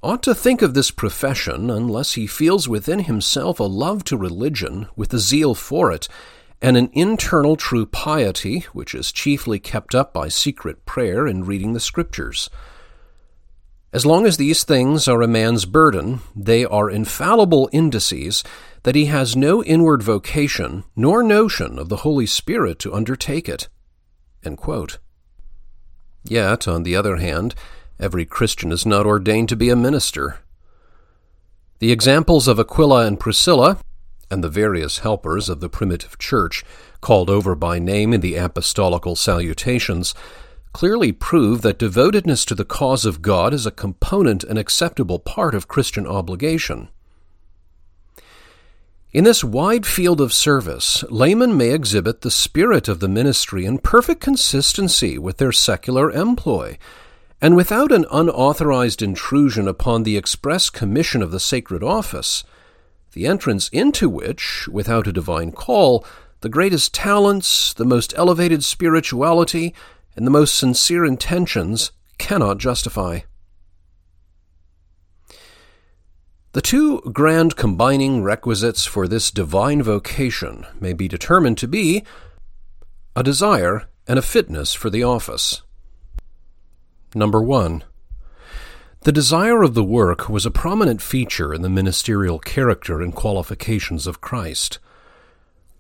ought 0.03 0.23
to 0.23 0.35
think 0.35 0.61
of 0.61 0.75
this 0.75 0.91
profession 0.91 1.71
unless 1.71 2.13
he 2.13 2.27
feels 2.27 2.69
within 2.69 3.01
himself 3.01 3.59
a 3.59 3.65
love 3.65 4.05
to 4.05 4.19
religion, 4.19 4.87
with 4.97 5.15
a 5.15 5.19
zeal 5.19 5.55
for 5.55 5.91
it, 5.91 6.09
and 6.61 6.77
an 6.77 6.91
internal 6.93 7.57
true 7.57 7.87
piety, 7.87 8.61
which 8.75 8.95
is 8.95 9.13
chiefly 9.13 9.59
kept 9.59 9.95
up 9.95 10.13
by 10.13 10.29
secret 10.29 10.85
prayer 10.85 11.27
and 11.27 11.47
reading 11.47 11.73
the 11.73 11.81
Scriptures. 11.81 12.51
As 13.93 14.07
long 14.07 14.25
as 14.25 14.37
these 14.37 14.63
things 14.63 15.09
are 15.09 15.21
a 15.21 15.27
man's 15.27 15.65
burden, 15.65 16.21
they 16.37 16.65
are 16.65 16.89
infallible 16.89 17.69
indices 17.73 18.45
that 18.85 18.95
he 18.95 19.07
has 19.07 19.35
no 19.35 19.65
inward 19.65 20.03
vocation 20.03 20.85
nor 20.95 21.25
notion 21.25 21.77
of 21.77 21.89
the 21.89 21.99
Holy 21.99 22.27
Spirit 22.27 22.79
to 22.81 22.95
undertake 22.95 23.49
it. 23.49 23.69
Yet, 26.23 26.69
on 26.69 26.85
the 26.85 26.95
other 26.95 27.17
hand, 27.17 27.57
every 27.99 28.25
Christian 28.25 28.71
is 28.71 28.87
not 28.87 29.07
ordained 29.07 29.49
to 29.49 29.57
be 29.57 29.71
a 29.71 29.77
minister. 29.77 30.39
The 31.81 31.91
examples 31.91 32.47
of 32.47 32.61
Aquila 32.61 33.07
and 33.07 33.19
Priscilla, 33.19 33.79
and 34.31 34.45
the 34.45 34.49
various 34.49 35.01
helpers 35.01 35.49
of 35.49 35.59
the 35.59 35.69
primitive 35.69 36.17
church, 36.17 36.63
called 37.01 37.29
over 37.29 37.57
by 37.57 37.81
name 37.81 38.13
in 38.13 38.21
the 38.21 38.37
apostolical 38.37 39.17
salutations, 39.17 40.15
clearly 40.73 41.13
prove 41.13 41.63
that 41.63 41.79
devotedness 41.79 42.45
to 42.45 42.55
the 42.55 42.65
cause 42.65 43.05
of 43.05 43.23
God 43.23 43.53
is 43.53 43.67
a 43.67 43.71
component 43.71 44.45
and 44.45 44.59
acceptable 44.59 45.19
part 45.19 45.55
of 45.55 45.69
Christian 45.69 46.07
obligation. 46.07 46.89
In 49.13 49.25
this 49.25 49.43
wide 49.43 49.87
field 49.87 50.21
of 50.21 50.33
service, 50.33 51.03
laymen 51.11 51.57
may 51.57 51.71
exhibit 51.71 52.21
the 52.21 52.31
spirit 52.31 52.87
of 52.87 53.01
the 53.01 53.09
ministry 53.09 53.65
in 53.65 53.79
perfect 53.79 54.21
consistency 54.21 55.19
with 55.19 55.39
their 55.39 55.51
secular 55.51 56.13
employ, 56.13 56.79
and 57.41 57.57
without 57.57 57.91
an 57.91 58.07
unauthorized 58.13 59.03
intrusion 59.03 59.67
upon 59.67 60.05
the 60.05 60.17
express 60.17 60.71
commission 60.71 61.23
of 61.23 61.33
the 61.33 61.41
sacred 61.41 61.83
office, 61.83 62.45
the 63.13 63.27
entrance 63.27 63.69
into 63.71 64.09
which, 64.09 64.69
without 64.71 65.09
a 65.09 65.13
divine 65.13 65.51
call, 65.51 66.07
the 66.43 66.49
greatest 66.49 66.95
talents, 66.95 67.75
the 67.75 67.85
most 67.85 68.15
elevated 68.17 68.63
spirituality, 68.63 69.75
and 70.17 70.27
the 70.27 70.31
most 70.31 70.55
sincere 70.55 71.05
intentions 71.05 71.93
cannot 72.19 72.59
justify. 72.59 73.21
The 76.53 76.61
two 76.61 77.01
grand 77.13 77.55
combining 77.57 78.23
requisites 78.25 78.85
for 78.85 79.07
this 79.07 79.31
divine 79.31 79.83
vocation 79.83 80.67
may 80.81 80.93
be 80.93 81.07
determined 81.07 81.59
to 81.59 81.69
be 81.69 82.03
a 83.15 83.23
desire 83.23 83.89
and 84.09 84.19
a 84.19 84.23
fitness 84.23 84.75
for 84.75 84.91
the 84.91 85.05
office. 85.05 85.63
Number 87.15 87.41
one, 87.41 87.85
the 89.03 89.13
desire 89.13 89.63
of 89.63 89.75
the 89.75 89.85
work 89.85 90.29
was 90.29 90.45
a 90.45 90.51
prominent 90.51 91.01
feature 91.01 91.55
in 91.55 91.63
the 91.63 91.71
ministerial 91.71 92.39
character 92.39 93.01
and 93.01 93.15
qualifications 93.15 94.07
of 94.07 94.21
Christ. 94.21 94.79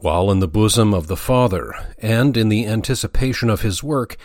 While 0.00 0.30
in 0.30 0.40
the 0.40 0.48
bosom 0.48 0.94
of 0.94 1.08
the 1.08 1.16
Father, 1.16 1.74
and 1.98 2.34
in 2.34 2.48
the 2.48 2.64
anticipation 2.64 3.50
of 3.50 3.60
his 3.60 3.82
work, 3.82 4.16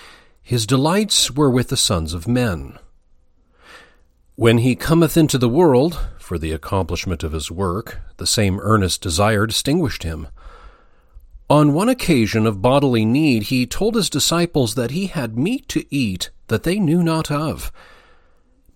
his 0.41 0.65
delights 0.65 1.31
were 1.31 1.49
with 1.49 1.67
the 1.67 1.75
sons 1.75 2.13
of 2.13 2.29
men. 2.29 2.79
When 4.35 4.59
he 4.59 4.77
cometh 4.77 5.17
into 5.17 5.37
the 5.37 5.49
world, 5.49 5.99
for 6.17 6.37
the 6.37 6.53
accomplishment 6.53 7.23
of 7.23 7.33
his 7.33 7.51
work, 7.51 7.99
the 8.15 8.25
same 8.25 8.57
earnest 8.61 9.01
desire 9.01 9.45
distinguished 9.45 10.03
him. 10.03 10.29
On 11.49 11.73
one 11.73 11.89
occasion 11.89 12.47
of 12.47 12.61
bodily 12.61 13.03
need, 13.03 13.43
he 13.43 13.65
told 13.65 13.95
his 13.95 14.09
disciples 14.09 14.75
that 14.75 14.91
he 14.91 15.07
had 15.07 15.37
meat 15.37 15.67
to 15.67 15.83
eat 15.93 16.29
that 16.47 16.63
they 16.63 16.79
knew 16.79 17.03
not 17.03 17.29
of, 17.29 17.69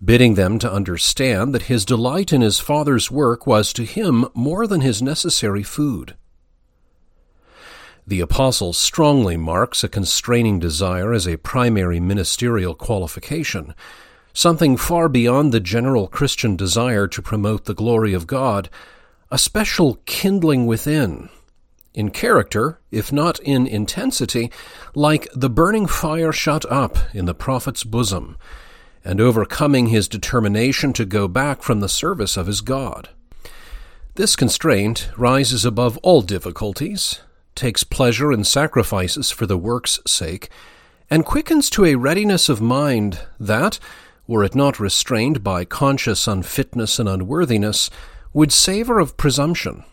bidding 0.03 0.33
them 0.33 0.59
to 0.59 0.71
understand 0.71 1.55
that 1.55 1.63
his 1.63 1.85
delight 1.85 2.33
in 2.33 2.41
his 2.41 2.59
Father's 2.59 3.09
work 3.09 3.47
was 3.47 3.71
to 3.71 3.85
him 3.85 4.27
more 4.33 4.67
than 4.67 4.81
his 4.81 5.01
necessary 5.01 5.63
food. 5.63 6.17
The 8.10 8.22
Apostle 8.22 8.74
strongly 8.74 9.38
marks 9.38 9.84
a 9.84 9.88
constraining 9.88 10.58
desire 10.58 11.13
as 11.13 11.28
a 11.28 11.38
primary 11.38 12.00
ministerial 12.00 12.74
qualification 12.74 13.76
something 14.34 14.78
far 14.78 15.08
beyond 15.08 15.52
the 15.52 15.60
general 15.60 16.08
Christian 16.08 16.56
desire 16.56 17.08
to 17.08 17.22
promote 17.22 17.65
the 17.65 17.76
glory 17.76 18.15
of 18.15 18.26
God, 18.26 18.67
a 19.30 19.38
special 19.38 20.00
kindling 20.08 20.65
within, 20.65 21.30
in 21.93 22.10
character, 22.10 22.80
if 22.89 23.12
not 23.12 23.39
in 23.41 23.67
intensity, 23.67 24.52
like 24.95 25.28
the 25.36 25.48
burning 25.48 25.86
fire 25.86 26.32
shut 26.32 26.65
up 26.72 26.98
in 27.13 27.26
the 27.26 27.36
prophet's 27.36 27.84
bosom, 27.84 28.38
and 29.06 29.22
overcoming 29.22 29.89
his 29.89 30.08
determination 30.08 30.93
to 30.93 31.06
go 31.06 31.28
back 31.28 31.62
from 31.62 31.80
the 31.80 31.88
service 31.88 32.38
of 32.38 32.48
his 32.48 32.62
God. 32.62 33.10
This 34.15 34.36
constraint 34.36 35.12
rises 35.15 35.63
above 35.63 36.00
all 36.00 36.24
difficulties, 36.24 37.19
takes 37.55 37.83
pleasure 37.83 38.31
in 38.31 38.43
sacrifices 38.43 39.31
for 39.31 39.45
the 39.45 39.57
work's 39.57 39.99
sake, 40.05 40.49
and 41.09 41.25
quickens 41.25 41.69
to 41.71 41.85
a 41.85 41.95
readiness 41.95 42.49
of 42.49 42.62
mind 42.62 43.19
that, 43.39 43.79
were 44.27 44.43
it 44.43 44.55
not 44.55 44.79
restrained 44.79 45.43
by 45.43 45.65
conscious 45.65 46.27
unfitness 46.27 46.99
and 46.99 47.09
unworthiness, 47.09 47.89
would 48.33 48.51
savour 48.51 48.99
of 48.99 49.17
presumption. 49.17 49.83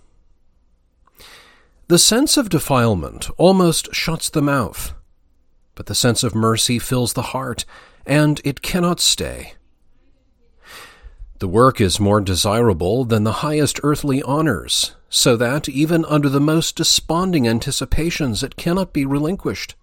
The 1.88 1.98
sense 1.98 2.36
of 2.36 2.48
defilement 2.48 3.30
almost 3.36 3.94
shuts 3.94 4.28
the 4.28 4.42
mouth, 4.42 4.92
but 5.74 5.86
the 5.86 5.94
sense 5.94 6.22
of 6.22 6.34
mercy 6.34 6.78
fills 6.78 7.12
the 7.12 7.22
heart, 7.22 7.64
and 8.04 8.40
it 8.44 8.60
cannot 8.60 9.00
stay. 9.00 9.54
The 11.38 11.48
work 11.48 11.82
is 11.82 12.00
more 12.00 12.22
desirable 12.22 13.04
than 13.04 13.24
the 13.24 13.42
highest 13.44 13.78
earthly 13.82 14.22
honors, 14.22 14.96
so 15.10 15.36
that 15.36 15.68
even 15.68 16.04
under 16.06 16.30
the 16.30 16.40
most 16.40 16.76
desponding 16.76 17.46
anticipations 17.46 18.42
it 18.42 18.56
cannot 18.56 18.94
be 18.94 19.04
relinquished. 19.04 19.74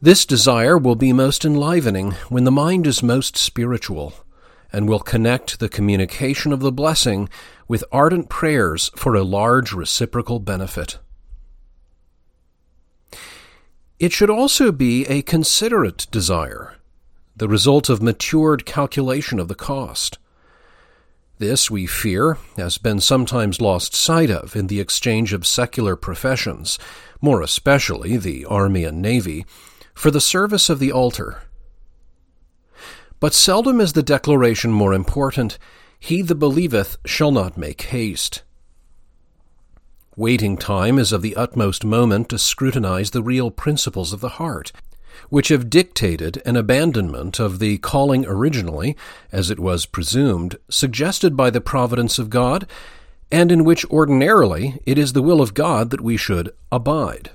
This 0.00 0.24
desire 0.24 0.78
will 0.78 0.94
be 0.94 1.12
most 1.12 1.44
enlivening 1.44 2.12
when 2.28 2.44
the 2.44 2.52
mind 2.52 2.86
is 2.86 3.02
most 3.02 3.36
spiritual, 3.36 4.12
and 4.72 4.88
will 4.88 5.00
connect 5.00 5.58
the 5.58 5.68
communication 5.68 6.52
of 6.52 6.60
the 6.60 6.72
blessing 6.72 7.28
with 7.66 7.84
ardent 7.90 8.28
prayers 8.28 8.90
for 8.94 9.14
a 9.14 9.24
large 9.24 9.72
reciprocal 9.72 10.38
benefit. 10.38 10.98
It 13.98 14.12
should 14.12 14.30
also 14.30 14.70
be 14.70 15.04
a 15.06 15.22
considerate 15.22 16.06
desire, 16.10 16.74
the 17.36 17.48
result 17.48 17.88
of 17.88 18.02
matured 18.02 18.64
calculation 18.64 19.38
of 19.40 19.48
the 19.48 19.54
cost. 19.54 20.18
This, 21.38 21.68
we 21.68 21.86
fear, 21.86 22.38
has 22.56 22.78
been 22.78 23.00
sometimes 23.00 23.60
lost 23.60 23.94
sight 23.94 24.30
of 24.30 24.54
in 24.54 24.68
the 24.68 24.78
exchange 24.78 25.32
of 25.32 25.46
secular 25.46 25.96
professions, 25.96 26.78
more 27.20 27.42
especially 27.42 28.16
the 28.16 28.44
Army 28.44 28.84
and 28.84 29.02
Navy, 29.02 29.44
for 29.94 30.12
the 30.12 30.20
service 30.20 30.70
of 30.70 30.78
the 30.78 30.92
altar. 30.92 31.42
But 33.18 33.34
seldom 33.34 33.80
is 33.80 33.94
the 33.94 34.02
declaration 34.02 34.70
more 34.70 34.94
important 34.94 35.58
He 35.98 36.22
that 36.22 36.36
believeth 36.36 36.98
shall 37.04 37.32
not 37.32 37.58
make 37.58 37.82
haste. 37.82 38.42
Waiting 40.16 40.56
time 40.56 41.00
is 41.00 41.12
of 41.12 41.22
the 41.22 41.34
utmost 41.34 41.84
moment 41.84 42.28
to 42.28 42.38
scrutinize 42.38 43.10
the 43.10 43.22
real 43.22 43.50
principles 43.50 44.12
of 44.12 44.20
the 44.20 44.28
heart, 44.40 44.70
which 45.28 45.48
have 45.48 45.70
dictated 45.70 46.42
an 46.44 46.56
abandonment 46.56 47.38
of 47.38 47.58
the 47.58 47.78
calling 47.78 48.26
originally, 48.26 48.96
as 49.32 49.50
it 49.50 49.58
was 49.58 49.86
presumed, 49.86 50.56
suggested 50.68 51.36
by 51.36 51.50
the 51.50 51.60
providence 51.60 52.18
of 52.18 52.30
God, 52.30 52.66
and 53.30 53.50
in 53.50 53.64
which 53.64 53.84
ordinarily 53.86 54.80
it 54.86 54.98
is 54.98 55.12
the 55.12 55.22
will 55.22 55.40
of 55.40 55.54
God 55.54 55.90
that 55.90 56.00
we 56.00 56.16
should 56.16 56.50
abide. 56.70 57.30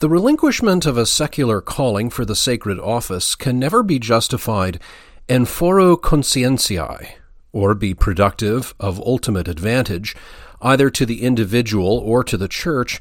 The 0.00 0.08
relinquishment 0.08 0.86
of 0.86 0.96
a 0.96 1.06
secular 1.06 1.60
calling 1.60 2.08
for 2.08 2.24
the 2.24 2.36
sacred 2.36 2.78
office 2.78 3.34
can 3.34 3.58
never 3.58 3.82
be 3.82 3.98
justified 3.98 4.80
en 5.28 5.44
foro 5.44 5.96
conscientiae, 5.96 7.14
or 7.52 7.74
be 7.74 7.94
productive 7.94 8.74
of 8.78 9.00
ultimate 9.00 9.48
advantage, 9.48 10.14
either 10.62 10.88
to 10.90 11.04
the 11.04 11.22
individual 11.22 11.98
or 11.98 12.22
to 12.22 12.36
the 12.36 12.46
church, 12.46 13.00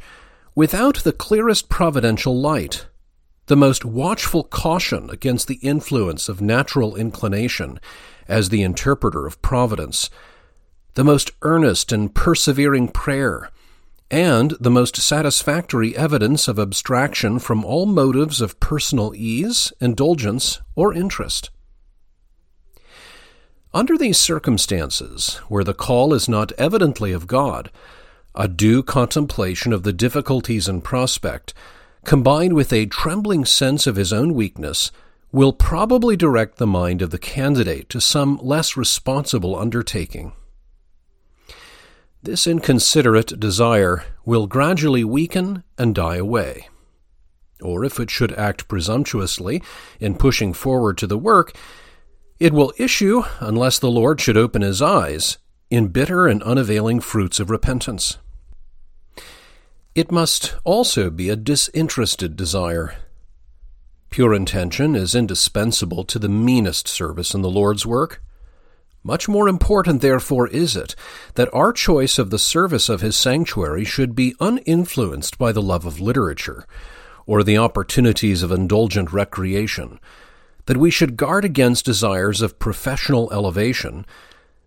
without 0.56 0.98
the 1.04 1.14
clearest 1.14 1.70
providential 1.70 2.36
light, 2.36 2.88
the 3.48 3.58
most 3.58 3.84
watchful 3.84 4.44
caution 4.44 5.10
against 5.10 5.48
the 5.48 5.56
influence 5.56 6.30
of 6.30 6.42
natural 6.42 6.96
inclination 6.96 7.80
as 8.28 8.50
the 8.50 8.62
interpreter 8.62 9.26
of 9.26 9.42
providence, 9.42 10.10
the 10.94 11.04
most 11.04 11.32
earnest 11.42 11.92
and 11.92 12.14
persevering 12.14 12.90
prayer, 12.90 13.50
and 14.12 14.52
the 14.60 14.70
most 14.70 14.98
satisfactory 14.98 15.96
evidence 15.96 16.48
of 16.48 16.60
abstraction 16.60 17.40
from 17.40 17.64
all 17.64 17.86
motives 17.86 18.42
of 18.42 18.60
personal 18.60 19.14
ease, 19.16 19.72
indulgence, 19.80 20.62
or 20.76 20.94
interest. 20.94 21.50
Under 23.74 23.98
these 23.98 24.18
circumstances, 24.18 25.36
where 25.48 25.64
the 25.64 25.74
call 25.74 26.14
is 26.14 26.28
not 26.28 26.52
evidently 26.54 27.12
of 27.12 27.28
God, 27.28 27.70
a 28.34 28.48
due 28.48 28.84
contemplation 28.84 29.72
of 29.72 29.84
the 29.84 29.94
difficulties 29.94 30.68
in 30.68 30.82
prospect, 30.82 31.54
combined 32.08 32.54
with 32.54 32.72
a 32.72 32.86
trembling 32.86 33.44
sense 33.44 33.86
of 33.86 33.98
his 33.98 34.14
own 34.14 34.34
weakness, 34.34 34.94
will 35.34 35.52
probably 35.52 36.16
direct 36.16 36.58
the 36.58 36.66
mind 36.66 37.02
of 37.02 37.10
the 37.10 37.20
candidate 37.20 37.90
to 37.90 38.00
some 38.00 38.40
less 38.42 38.78
responsible 38.78 39.58
undertaking. 39.58 40.32
This 42.24 42.48
inconsiderate 42.48 43.38
desire 43.42 44.06
will 44.24 44.48
gradually 44.48 45.04
weaken 45.04 45.66
and 45.78 45.94
die 45.94 46.16
away. 46.16 46.70
Or 47.62 47.84
if 47.84 48.00
it 48.00 48.10
should 48.10 48.32
act 48.32 48.70
presumptuously 48.70 49.62
in 50.00 50.16
pushing 50.16 50.54
forward 50.54 50.98
to 51.00 51.08
the 51.08 51.18
work, 51.18 51.58
it 52.40 52.54
will 52.54 52.72
issue, 52.78 53.24
unless 53.42 53.80
the 53.80 53.92
Lord 53.92 54.22
should 54.22 54.38
open 54.38 54.62
his 54.62 54.82
eyes, 54.82 55.40
in 55.70 55.90
bitter 55.90 56.26
and 56.26 56.42
unavailing 56.44 57.02
fruits 57.02 57.42
of 57.42 57.50
repentance. 57.50 58.18
It 59.98 60.12
must 60.12 60.54
also 60.64 61.10
be 61.10 61.28
a 61.28 61.36
disinterested 61.36 62.36
desire. 62.36 62.94
Pure 64.12 64.36
intention 64.36 64.96
is 64.96 65.16
indispensable 65.16 66.04
to 66.04 66.20
the 66.20 66.30
meanest 66.30 66.88
service 66.88 67.34
in 67.34 67.42
the 67.42 67.50
Lord's 67.50 67.84
work. 67.84 68.22
Much 69.02 69.28
more 69.28 69.50
important, 69.50 70.04
therefore, 70.04 70.50
is 70.50 70.76
it 70.76 70.96
that 71.34 71.52
our 71.52 71.74
choice 71.74 72.20
of 72.20 72.30
the 72.30 72.38
service 72.38 72.90
of 72.90 73.02
His 73.02 73.16
sanctuary 73.16 73.84
should 73.86 74.14
be 74.14 74.36
uninfluenced 74.40 75.40
by 75.40 75.52
the 75.52 75.64
love 75.64 75.84
of 75.84 76.00
literature 76.00 76.68
or 77.26 77.42
the 77.42 77.58
opportunities 77.58 78.44
of 78.44 78.52
indulgent 78.52 79.12
recreation, 79.12 80.00
that 80.68 80.78
we 80.78 80.92
should 80.92 81.18
guard 81.18 81.44
against 81.44 81.86
desires 81.86 82.44
of 82.44 82.60
professional 82.60 83.34
elevation, 83.34 84.06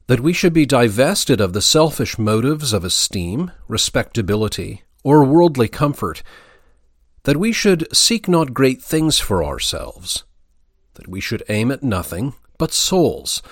that 0.09 0.19
we 0.19 0.33
should 0.33 0.53
be 0.53 0.67
divested 0.67 1.41
of 1.41 1.53
the 1.53 1.63
selfish 1.63 2.19
motives 2.19 2.73
of 2.73 2.85
esteem, 2.85 3.53
respectability, 3.69 4.83
or 5.03 5.25
worldly 5.25 5.69
comfort, 5.69 6.23
that 7.25 7.37
we 7.37 7.53
should 7.53 7.87
seek 7.95 8.29
not 8.29 8.55
great 8.55 8.83
things 8.83 9.19
for 9.19 9.45
ourselves, 9.45 10.25
that 10.95 11.09
we 11.09 11.21
should 11.21 11.43
aim 11.49 11.71
at 11.71 11.83
nothing 11.83 12.35
but 12.59 12.73
souls, 12.73 13.43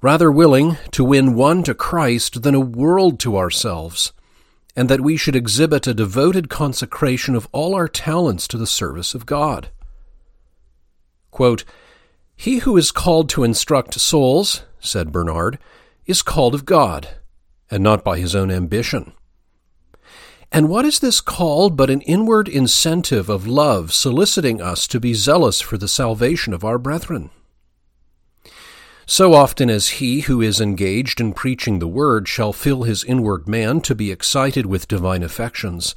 rather 0.00 0.30
willing 0.30 0.76
to 0.90 1.04
win 1.04 1.34
one 1.34 1.62
to 1.62 1.74
Christ 1.74 2.42
than 2.42 2.54
a 2.54 2.60
world 2.60 3.20
to 3.20 3.36
ourselves, 3.36 4.12
and 4.74 4.88
that 4.88 5.00
we 5.00 5.16
should 5.16 5.36
exhibit 5.36 5.86
a 5.86 5.94
devoted 5.94 6.48
consecration 6.48 7.34
of 7.34 7.48
all 7.52 7.74
our 7.74 7.88
talents 7.88 8.48
to 8.48 8.58
the 8.58 8.66
service 8.66 9.14
of 9.14 9.26
God. 9.26 9.70
Quote, 11.30 11.64
he 12.34 12.58
who 12.58 12.76
is 12.76 12.90
called 12.90 13.28
to 13.30 13.44
instruct 13.44 13.94
souls, 14.00 14.64
said 14.80 15.12
Bernard, 15.12 15.58
is 16.06 16.22
called 16.22 16.54
of 16.54 16.64
God, 16.64 17.08
and 17.70 17.82
not 17.82 18.02
by 18.02 18.18
his 18.18 18.34
own 18.34 18.50
ambition. 18.50 19.12
And 20.54 20.68
what 20.68 20.84
is 20.84 20.98
this 20.98 21.22
called 21.22 21.78
but 21.78 21.88
an 21.88 22.02
inward 22.02 22.46
incentive 22.46 23.30
of 23.30 23.46
love 23.46 23.90
soliciting 23.90 24.60
us 24.60 24.86
to 24.88 25.00
be 25.00 25.14
zealous 25.14 25.62
for 25.62 25.78
the 25.78 25.88
salvation 25.88 26.52
of 26.52 26.62
our 26.62 26.76
brethren? 26.76 27.30
So 29.06 29.32
often 29.32 29.70
as 29.70 29.98
he 30.00 30.20
who 30.20 30.42
is 30.42 30.60
engaged 30.60 31.20
in 31.20 31.32
preaching 31.32 31.78
the 31.78 31.88
word 31.88 32.28
shall 32.28 32.52
fill 32.52 32.82
his 32.82 33.02
inward 33.02 33.48
man 33.48 33.80
to 33.80 33.94
be 33.94 34.12
excited 34.12 34.66
with 34.66 34.88
divine 34.88 35.22
affections, 35.22 35.94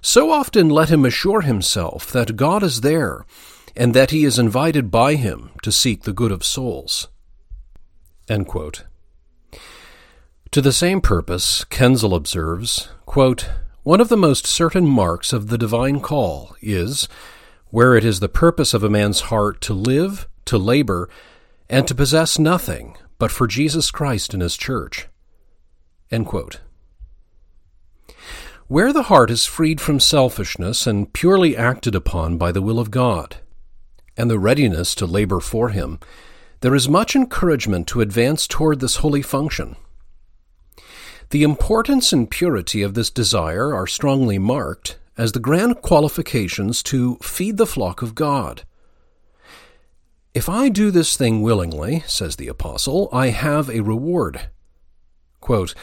so 0.00 0.30
often 0.30 0.70
let 0.70 0.88
him 0.88 1.04
assure 1.04 1.42
himself 1.42 2.10
that 2.12 2.34
God 2.34 2.62
is 2.62 2.80
there, 2.80 3.26
and 3.76 3.94
that 3.94 4.10
he 4.10 4.24
is 4.24 4.38
invited 4.38 4.90
by 4.90 5.16
him 5.16 5.50
to 5.62 5.70
seek 5.70 6.02
the 6.02 6.12
good 6.14 6.32
of 6.32 6.44
souls. 6.44 7.08
To 10.50 10.60
the 10.60 10.72
same 10.72 11.00
purpose, 11.00 11.64
Quesnel 11.64 12.14
observes, 12.14 12.88
quote, 13.06 13.48
one 13.82 14.00
of 14.00 14.08
the 14.08 14.16
most 14.16 14.46
certain 14.46 14.86
marks 14.86 15.32
of 15.32 15.48
the 15.48 15.58
divine 15.58 16.00
call 16.00 16.54
is, 16.60 17.08
where 17.70 17.96
it 17.96 18.04
is 18.04 18.20
the 18.20 18.28
purpose 18.28 18.74
of 18.74 18.84
a 18.84 18.90
man's 18.90 19.22
heart 19.22 19.60
to 19.60 19.74
live, 19.74 20.28
to 20.44 20.56
labor, 20.56 21.08
and 21.68 21.88
to 21.88 21.94
possess 21.94 22.38
nothing 22.38 22.96
but 23.18 23.32
for 23.32 23.46
Jesus 23.46 23.90
Christ 23.90 24.34
and 24.34 24.42
His 24.42 24.56
church. 24.56 25.08
Where 28.68 28.92
the 28.92 29.04
heart 29.04 29.30
is 29.30 29.46
freed 29.46 29.80
from 29.80 29.98
selfishness 29.98 30.86
and 30.86 31.12
purely 31.12 31.56
acted 31.56 31.94
upon 31.94 32.38
by 32.38 32.52
the 32.52 32.62
will 32.62 32.78
of 32.78 32.90
God, 32.90 33.36
and 34.16 34.30
the 34.30 34.38
readiness 34.38 34.94
to 34.96 35.06
labor 35.06 35.40
for 35.40 35.70
Him, 35.70 35.98
there 36.60 36.74
is 36.74 36.88
much 36.88 37.16
encouragement 37.16 37.88
to 37.88 38.00
advance 38.00 38.46
toward 38.46 38.78
this 38.78 38.96
holy 38.96 39.22
function. 39.22 39.74
The 41.32 41.44
importance 41.44 42.12
and 42.12 42.30
purity 42.30 42.82
of 42.82 42.92
this 42.92 43.08
desire 43.08 43.74
are 43.74 43.86
strongly 43.86 44.38
marked 44.38 44.98
as 45.16 45.32
the 45.32 45.40
grand 45.40 45.80
qualifications 45.80 46.82
to 46.82 47.16
feed 47.22 47.56
the 47.56 47.64
flock 47.64 48.02
of 48.02 48.14
God. 48.14 48.64
If 50.34 50.50
I 50.50 50.68
do 50.68 50.90
this 50.90 51.16
thing 51.16 51.40
willingly, 51.40 52.04
says 52.06 52.36
the 52.36 52.48
Apostle, 52.48 53.08
I 53.14 53.28
have 53.28 53.70
a 53.70 53.80
reward. 53.80 54.50
Quote, 55.40 55.74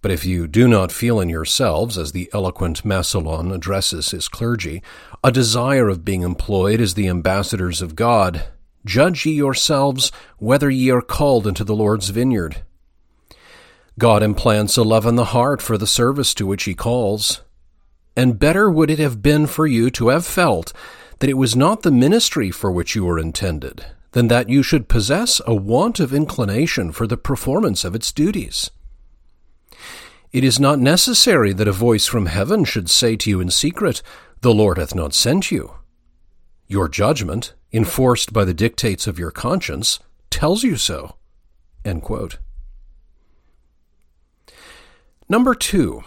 but 0.00 0.10
if 0.10 0.24
you 0.24 0.48
do 0.48 0.66
not 0.66 0.90
feel 0.90 1.20
in 1.20 1.28
yourselves, 1.28 1.98
as 1.98 2.12
the 2.12 2.30
eloquent 2.32 2.82
Massillon 2.82 3.52
addresses 3.52 4.10
his 4.10 4.26
clergy, 4.26 4.82
a 5.22 5.30
desire 5.30 5.90
of 5.90 6.06
being 6.06 6.22
employed 6.22 6.80
as 6.80 6.94
the 6.94 7.08
ambassadors 7.08 7.82
of 7.82 7.94
God, 7.94 8.44
judge 8.86 9.26
ye 9.26 9.34
yourselves 9.34 10.10
whether 10.38 10.70
ye 10.70 10.88
are 10.88 11.02
called 11.02 11.46
into 11.46 11.62
the 11.62 11.76
Lord's 11.76 12.08
vineyard. 12.08 12.62
God 13.98 14.22
implants 14.22 14.76
a 14.76 14.82
love 14.82 15.06
in 15.06 15.14
the 15.14 15.26
heart 15.26 15.62
for 15.62 15.78
the 15.78 15.86
service 15.86 16.34
to 16.34 16.46
which 16.46 16.64
He 16.64 16.74
calls. 16.74 17.42
And 18.16 18.38
better 18.38 18.70
would 18.70 18.90
it 18.90 18.98
have 18.98 19.22
been 19.22 19.46
for 19.46 19.66
you 19.66 19.90
to 19.90 20.08
have 20.08 20.26
felt 20.26 20.72
that 21.20 21.30
it 21.30 21.34
was 21.38 21.54
not 21.54 21.82
the 21.82 21.90
ministry 21.90 22.50
for 22.50 22.70
which 22.70 22.94
you 22.94 23.04
were 23.04 23.18
intended, 23.18 23.86
than 24.12 24.28
that 24.28 24.48
you 24.48 24.62
should 24.62 24.88
possess 24.88 25.40
a 25.46 25.54
want 25.54 26.00
of 26.00 26.12
inclination 26.12 26.92
for 26.92 27.06
the 27.06 27.16
performance 27.16 27.84
of 27.84 27.94
its 27.94 28.12
duties. 28.12 28.70
It 30.32 30.42
is 30.42 30.58
not 30.58 30.80
necessary 30.80 31.52
that 31.52 31.68
a 31.68 31.72
voice 31.72 32.06
from 32.06 32.26
heaven 32.26 32.64
should 32.64 32.90
say 32.90 33.14
to 33.16 33.30
you 33.30 33.40
in 33.40 33.50
secret, 33.50 34.02
The 34.40 34.52
Lord 34.52 34.78
hath 34.78 34.94
not 34.94 35.14
sent 35.14 35.52
you. 35.52 35.74
Your 36.66 36.88
judgment, 36.88 37.54
enforced 37.72 38.32
by 38.32 38.44
the 38.44 38.54
dictates 38.54 39.06
of 39.06 39.18
your 39.18 39.30
conscience, 39.30 40.00
tells 40.30 40.64
you 40.64 40.76
so. 40.76 41.14
Number 45.28 45.54
two, 45.54 46.04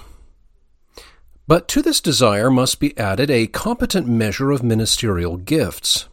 but 1.47 1.67
to 1.69 1.81
this 1.81 2.01
desire 2.01 2.51
must 2.51 2.79
be 2.79 2.95
added 2.97 3.31
a 3.31 3.47
competent 3.47 4.07
measure 4.07 4.51
of 4.51 4.61
ministerial 4.61 5.37
gifts. 5.37 6.07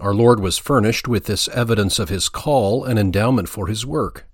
Our 0.00 0.14
Lord 0.14 0.40
was 0.40 0.58
furnished 0.58 1.06
with 1.06 1.26
this 1.26 1.46
evidence 1.48 1.98
of 1.98 2.08
his 2.08 2.28
call 2.28 2.84
and 2.84 2.98
endowment 2.98 3.48
for 3.48 3.68
his 3.68 3.86
work. 3.86 4.26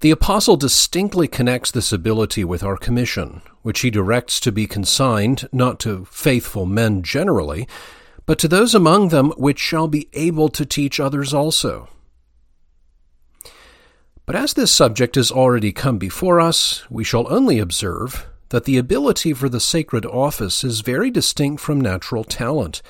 The 0.00 0.12
Apostle 0.12 0.56
distinctly 0.56 1.26
connects 1.26 1.70
this 1.70 1.92
ability 1.92 2.44
with 2.44 2.62
our 2.62 2.76
commission, 2.76 3.42
which 3.62 3.80
he 3.80 3.90
directs 3.90 4.38
to 4.40 4.52
be 4.52 4.66
consigned 4.66 5.48
not 5.52 5.80
to 5.80 6.04
faithful 6.04 6.64
men 6.64 7.02
generally, 7.02 7.66
but 8.24 8.38
to 8.38 8.48
those 8.48 8.74
among 8.74 9.08
them 9.08 9.30
which 9.36 9.58
shall 9.58 9.88
be 9.88 10.08
able 10.12 10.48
to 10.50 10.64
teach 10.64 11.00
others 11.00 11.34
also. 11.34 11.88
But 14.30 14.40
as 14.40 14.54
this 14.54 14.70
subject 14.70 15.16
has 15.16 15.32
already 15.32 15.72
come 15.72 15.98
before 15.98 16.40
us, 16.40 16.88
we 16.88 17.02
shall 17.02 17.26
only 17.32 17.58
observe 17.58 18.28
that 18.50 18.64
the 18.64 18.78
ability 18.78 19.32
for 19.32 19.48
the 19.48 19.58
sacred 19.58 20.06
office 20.06 20.62
is 20.62 20.82
very 20.82 21.10
distinct 21.10 21.60
from 21.60 21.80
natural 21.80 22.22
talent, 22.22 22.80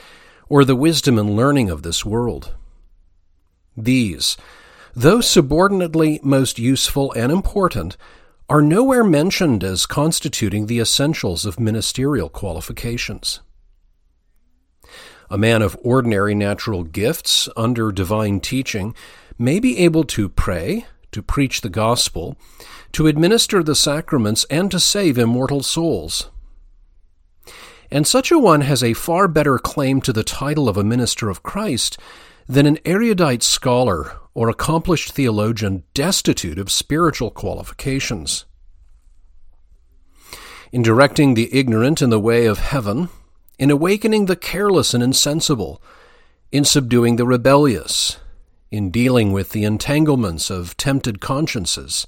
or 0.50 0.66
the 0.66 0.76
wisdom 0.76 1.18
and 1.18 1.34
learning 1.34 1.70
of 1.70 1.82
this 1.82 2.04
world. 2.04 2.54
These, 3.74 4.36
though 4.94 5.22
subordinately 5.22 6.20
most 6.22 6.58
useful 6.58 7.10
and 7.12 7.32
important, 7.32 7.96
are 8.50 8.60
nowhere 8.60 9.02
mentioned 9.02 9.64
as 9.64 9.86
constituting 9.86 10.66
the 10.66 10.78
essentials 10.78 11.46
of 11.46 11.58
ministerial 11.58 12.28
qualifications. 12.28 13.40
A 15.30 15.38
man 15.38 15.62
of 15.62 15.74
ordinary 15.82 16.34
natural 16.34 16.84
gifts 16.84 17.48
under 17.56 17.90
divine 17.90 18.40
teaching 18.40 18.94
may 19.38 19.58
be 19.58 19.78
able 19.78 20.04
to 20.04 20.28
pray, 20.28 20.84
to 21.12 21.22
preach 21.22 21.60
the 21.60 21.68
gospel, 21.68 22.36
to 22.92 23.06
administer 23.06 23.62
the 23.62 23.74
sacraments, 23.74 24.44
and 24.50 24.70
to 24.70 24.80
save 24.80 25.18
immortal 25.18 25.62
souls. 25.62 26.30
And 27.90 28.06
such 28.06 28.30
a 28.30 28.38
one 28.38 28.60
has 28.60 28.84
a 28.84 28.94
far 28.94 29.26
better 29.26 29.58
claim 29.58 30.00
to 30.02 30.12
the 30.12 30.22
title 30.22 30.68
of 30.68 30.76
a 30.76 30.84
minister 30.84 31.28
of 31.28 31.42
Christ 31.42 31.98
than 32.48 32.66
an 32.66 32.78
erudite 32.84 33.42
scholar 33.42 34.16
or 34.34 34.48
accomplished 34.48 35.12
theologian 35.12 35.82
destitute 35.92 36.58
of 36.58 36.70
spiritual 36.70 37.30
qualifications. 37.30 38.44
In 40.72 40.82
directing 40.82 41.34
the 41.34 41.52
ignorant 41.52 42.00
in 42.00 42.10
the 42.10 42.20
way 42.20 42.46
of 42.46 42.58
heaven, 42.58 43.08
in 43.58 43.70
awakening 43.70 44.26
the 44.26 44.36
careless 44.36 44.94
and 44.94 45.02
insensible, 45.02 45.82
in 46.52 46.64
subduing 46.64 47.16
the 47.16 47.26
rebellious, 47.26 48.18
in 48.70 48.90
dealing 48.90 49.32
with 49.32 49.50
the 49.50 49.64
entanglements 49.64 50.50
of 50.50 50.76
tempted 50.76 51.20
consciences. 51.20 52.06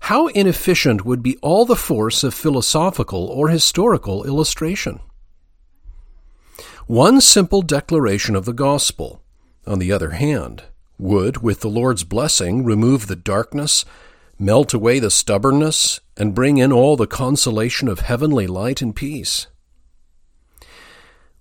How 0.00 0.26
inefficient 0.28 1.04
would 1.04 1.22
be 1.22 1.36
all 1.38 1.64
the 1.64 1.76
force 1.76 2.22
of 2.22 2.34
philosophical 2.34 3.26
or 3.26 3.48
historical 3.48 4.24
illustration? 4.24 5.00
One 6.86 7.20
simple 7.20 7.62
declaration 7.62 8.36
of 8.36 8.44
the 8.44 8.52
gospel, 8.52 9.22
on 9.66 9.78
the 9.78 9.90
other 9.90 10.10
hand, 10.10 10.64
would, 10.98 11.38
with 11.38 11.60
the 11.60 11.68
Lord's 11.68 12.04
blessing, 12.04 12.64
remove 12.64 13.06
the 13.06 13.16
darkness, 13.16 13.84
melt 14.38 14.72
away 14.72 14.98
the 14.98 15.10
stubbornness, 15.10 16.00
and 16.16 16.34
bring 16.34 16.58
in 16.58 16.72
all 16.72 16.96
the 16.96 17.06
consolation 17.06 17.88
of 17.88 18.00
heavenly 18.00 18.46
light 18.46 18.82
and 18.82 18.94
peace. 18.94 19.46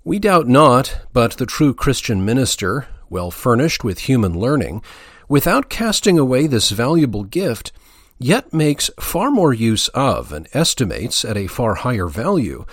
We 0.03 0.19
doubt 0.19 0.47
not, 0.47 1.01
but 1.13 1.37
the 1.37 1.45
true 1.45 1.73
Christian 1.73 2.25
minister, 2.25 2.87
well 3.09 3.31
furnished 3.31 3.83
with 3.83 3.99
human 3.99 4.39
learning, 4.39 4.81
without 5.27 5.69
casting 5.69 6.19
away 6.19 6.47
this 6.47 6.69
valuable 6.69 7.23
gift, 7.23 7.71
yet 8.17 8.53
makes 8.53 8.89
far 8.99 9.31
more 9.31 9.53
use 9.53 9.87
of 9.89 10.31
and 10.31 10.47
estimates 10.53 11.25
at 11.25 11.37
a 11.37 11.47
far 11.47 11.75
higher 11.75 12.07
value 12.07 12.65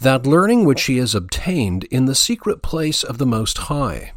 that 0.00 0.26
learning 0.26 0.64
which 0.64 0.84
he 0.84 0.98
has 0.98 1.14
obtained 1.14 1.84
in 1.84 2.06
the 2.06 2.14
secret 2.14 2.62
place 2.62 3.02
of 3.02 3.18
the 3.18 3.26
Most 3.26 3.58
High. 3.58 4.12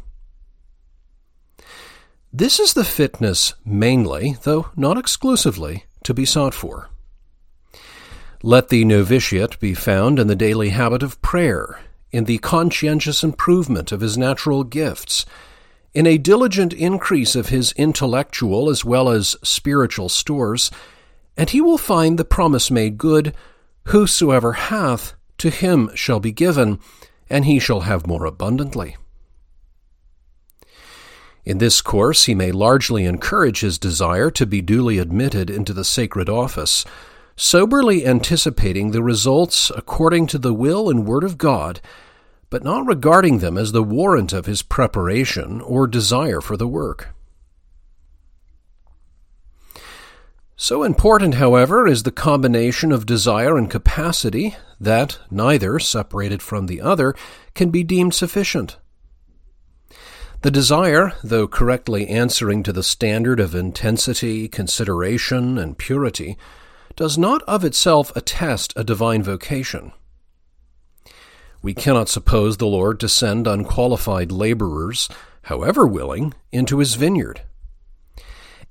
This 2.32 2.58
is 2.58 2.72
the 2.74 2.84
fitness 2.84 3.54
mainly, 3.64 4.36
though 4.44 4.70
not 4.76 4.96
exclusively, 4.96 5.84
to 6.04 6.14
be 6.14 6.24
sought 6.24 6.54
for. 6.54 6.88
Let 8.42 8.70
the 8.70 8.84
novitiate 8.84 9.60
be 9.60 9.74
found 9.74 10.18
in 10.18 10.28
the 10.28 10.34
daily 10.34 10.70
habit 10.70 11.02
of 11.02 11.20
prayer, 11.20 11.80
in 12.10 12.24
the 12.24 12.38
conscientious 12.38 13.22
improvement 13.22 13.92
of 13.92 14.00
his 14.00 14.16
natural 14.16 14.64
gifts, 14.64 15.26
in 15.94 16.06
a 16.06 16.18
diligent 16.18 16.72
increase 16.72 17.34
of 17.34 17.48
his 17.48 17.72
intellectual 17.72 18.70
as 18.70 18.84
well 18.84 19.08
as 19.08 19.36
spiritual 19.42 20.08
stores, 20.08 20.70
and 21.36 21.50
he 21.50 21.60
will 21.60 21.78
find 21.78 22.18
the 22.18 22.24
promise 22.24 22.70
made 22.70 22.98
good 22.98 23.34
Whosoever 23.86 24.52
hath, 24.52 25.14
to 25.38 25.50
him 25.50 25.90
shall 25.94 26.20
be 26.20 26.32
given, 26.32 26.78
and 27.28 27.44
he 27.44 27.58
shall 27.58 27.80
have 27.80 28.06
more 28.06 28.24
abundantly. 28.24 28.96
In 31.44 31.58
this 31.58 31.80
course, 31.80 32.24
he 32.24 32.34
may 32.34 32.52
largely 32.52 33.04
encourage 33.04 33.60
his 33.60 33.78
desire 33.78 34.30
to 34.30 34.46
be 34.46 34.62
duly 34.62 34.98
admitted 34.98 35.50
into 35.50 35.72
the 35.72 35.84
sacred 35.84 36.28
office, 36.28 36.84
soberly 37.34 38.06
anticipating 38.06 38.92
the 38.92 39.02
results 39.02 39.72
according 39.74 40.28
to 40.28 40.38
the 40.38 40.54
will 40.54 40.88
and 40.88 41.04
word 41.04 41.24
of 41.24 41.38
God, 41.38 41.80
but 42.52 42.62
not 42.62 42.86
regarding 42.86 43.38
them 43.38 43.56
as 43.56 43.72
the 43.72 43.82
warrant 43.82 44.30
of 44.30 44.44
his 44.44 44.60
preparation 44.60 45.58
or 45.62 45.86
desire 45.86 46.38
for 46.38 46.54
the 46.54 46.68
work. 46.68 47.14
So 50.54 50.82
important, 50.82 51.36
however, 51.36 51.86
is 51.86 52.02
the 52.02 52.12
combination 52.12 52.92
of 52.92 53.06
desire 53.06 53.56
and 53.56 53.70
capacity 53.70 54.54
that 54.78 55.18
neither, 55.30 55.78
separated 55.78 56.42
from 56.42 56.66
the 56.66 56.82
other, 56.82 57.14
can 57.54 57.70
be 57.70 57.82
deemed 57.82 58.12
sufficient. 58.12 58.76
The 60.42 60.50
desire, 60.50 61.14
though 61.24 61.48
correctly 61.48 62.06
answering 62.06 62.62
to 62.64 62.72
the 62.74 62.82
standard 62.82 63.40
of 63.40 63.54
intensity, 63.54 64.46
consideration, 64.46 65.56
and 65.56 65.78
purity, 65.78 66.36
does 66.96 67.16
not 67.16 67.40
of 67.44 67.64
itself 67.64 68.14
attest 68.14 68.74
a 68.76 68.84
divine 68.84 69.22
vocation. 69.22 69.92
We 71.62 71.74
cannot 71.74 72.08
suppose 72.08 72.56
the 72.56 72.66
Lord 72.66 72.98
to 73.00 73.08
send 73.08 73.46
unqualified 73.46 74.32
laborers, 74.32 75.08
however 75.42 75.86
willing, 75.86 76.34
into 76.50 76.78
his 76.78 76.96
vineyard. 76.96 77.42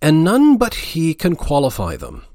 And 0.02 0.24
none 0.24 0.58
but 0.58 0.74
he 0.74 1.14
can 1.14 1.36
qualify 1.36 1.96
them. 1.96 2.26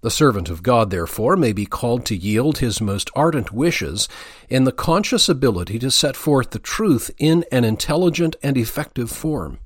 The 0.00 0.10
servant 0.10 0.48
of 0.48 0.62
God, 0.62 0.90
therefore, 0.90 1.36
may 1.36 1.52
be 1.52 1.66
called 1.66 2.06
to 2.06 2.16
yield 2.16 2.58
his 2.58 2.80
most 2.80 3.10
ardent 3.16 3.52
wishes 3.52 4.08
in 4.48 4.62
the 4.62 4.70
conscious 4.70 5.28
ability 5.28 5.80
to 5.80 5.90
set 5.90 6.16
forth 6.16 6.50
the 6.50 6.60
truth 6.60 7.10
in 7.18 7.44
an 7.50 7.64
intelligent 7.64 8.36
and 8.40 8.56
effective 8.56 9.10
form. 9.10 9.58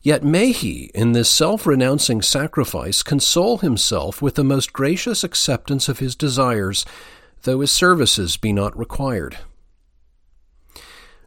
Yet 0.00 0.22
may 0.22 0.52
he, 0.52 0.92
in 0.94 1.12
this 1.12 1.28
self 1.28 1.66
renouncing 1.66 2.22
sacrifice, 2.22 3.02
console 3.02 3.58
himself 3.58 4.22
with 4.22 4.36
the 4.36 4.44
most 4.44 4.72
gracious 4.72 5.24
acceptance 5.24 5.88
of 5.88 5.98
his 5.98 6.14
desires, 6.14 6.84
though 7.42 7.60
his 7.60 7.70
services 7.70 8.36
be 8.36 8.52
not 8.52 8.76
required. 8.78 9.38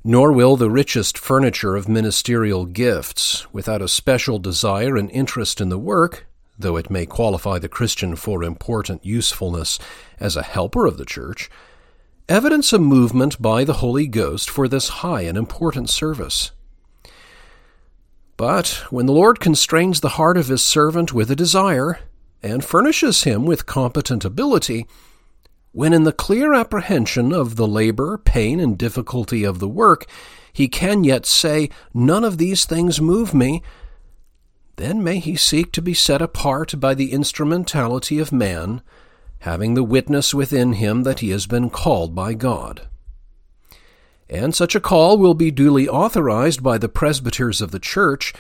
Nor 0.04 0.32
will 0.32 0.56
the 0.56 0.70
richest 0.70 1.18
furniture 1.18 1.76
of 1.76 1.88
ministerial 1.88 2.66
gifts, 2.66 3.52
without 3.54 3.82
a 3.82 3.88
special 3.88 4.40
desire 4.40 4.98
and 4.98 5.12
interest 5.12 5.62
in 5.62 5.70
the 5.70 5.78
work, 5.78 6.26
though 6.58 6.76
it 6.76 6.90
may 6.90 7.06
qualify 7.06 7.60
the 7.60 7.70
Christian 7.70 8.16
for 8.16 8.44
important 8.44 9.06
usefulness 9.06 9.78
as 10.20 10.36
a 10.36 10.44
helper 10.44 10.86
of 10.86 10.98
the 10.98 11.06
Church, 11.06 11.50
evidence 12.28 12.74
a 12.74 12.80
movement 12.80 13.42
by 13.42 13.64
the 13.64 13.74
Holy 13.74 14.08
Ghost 14.08 14.50
for 14.50 14.68
this 14.68 14.90
high 14.90 15.22
and 15.22 15.38
important 15.38 15.90
service. 15.90 16.52
But 18.38 18.84
when 18.90 19.06
the 19.06 19.14
Lord 19.14 19.40
constrains 19.40 20.02
the 20.02 20.10
heart 20.10 20.38
of 20.38 20.48
his 20.48 20.64
servant 20.64 21.14
with 21.14 21.30
a 21.30 21.36
desire, 21.36 22.00
and 22.44 22.66
furnishes 22.66 23.24
him 23.24 23.46
with 23.46 23.66
competent 23.66 24.26
ability, 24.26 24.88
when 25.72 25.94
in 25.94 26.04
the 26.04 26.12
clear 26.12 26.54
apprehension 26.54 27.32
of 27.32 27.56
the 27.56 27.68
labor, 27.68 28.18
pain, 28.18 28.60
and 28.60 28.78
difficulty 28.78 29.44
of 29.44 29.60
the 29.60 29.70
work, 29.70 30.06
he 30.52 30.68
can 30.68 31.04
yet 31.04 31.26
say, 31.26 31.70
None 31.94 32.24
of 32.24 32.38
these 32.38 32.66
things 32.66 33.00
move 33.00 33.34
me, 33.34 33.62
then 34.76 35.04
may 35.04 35.20
he 35.20 35.36
seek 35.36 35.72
to 35.74 35.82
be 35.82 35.94
set 35.94 36.22
apart 36.22 36.80
by 36.80 36.94
the 36.94 37.12
instrumentality 37.12 38.20
of 38.20 38.32
man, 38.32 38.82
having 39.40 39.74
the 39.74 39.84
witness 39.84 40.34
within 40.34 40.74
him 40.74 41.04
that 41.04 41.20
he 41.20 41.30
has 41.30 41.48
been 41.48 41.70
called 41.70 42.14
by 42.14 42.34
God. 42.34 42.88
And 44.30 44.56
such 44.56 44.76
a 44.76 44.80
call 44.80 45.18
will 45.18 45.34
be 45.34 45.52
duly 45.52 45.88
authorized 45.88 46.64
by 46.64 46.78
the 46.78 46.90
presbyters 46.90 47.62
of 47.62 47.72
the 47.72 47.80
Church, 47.80 48.34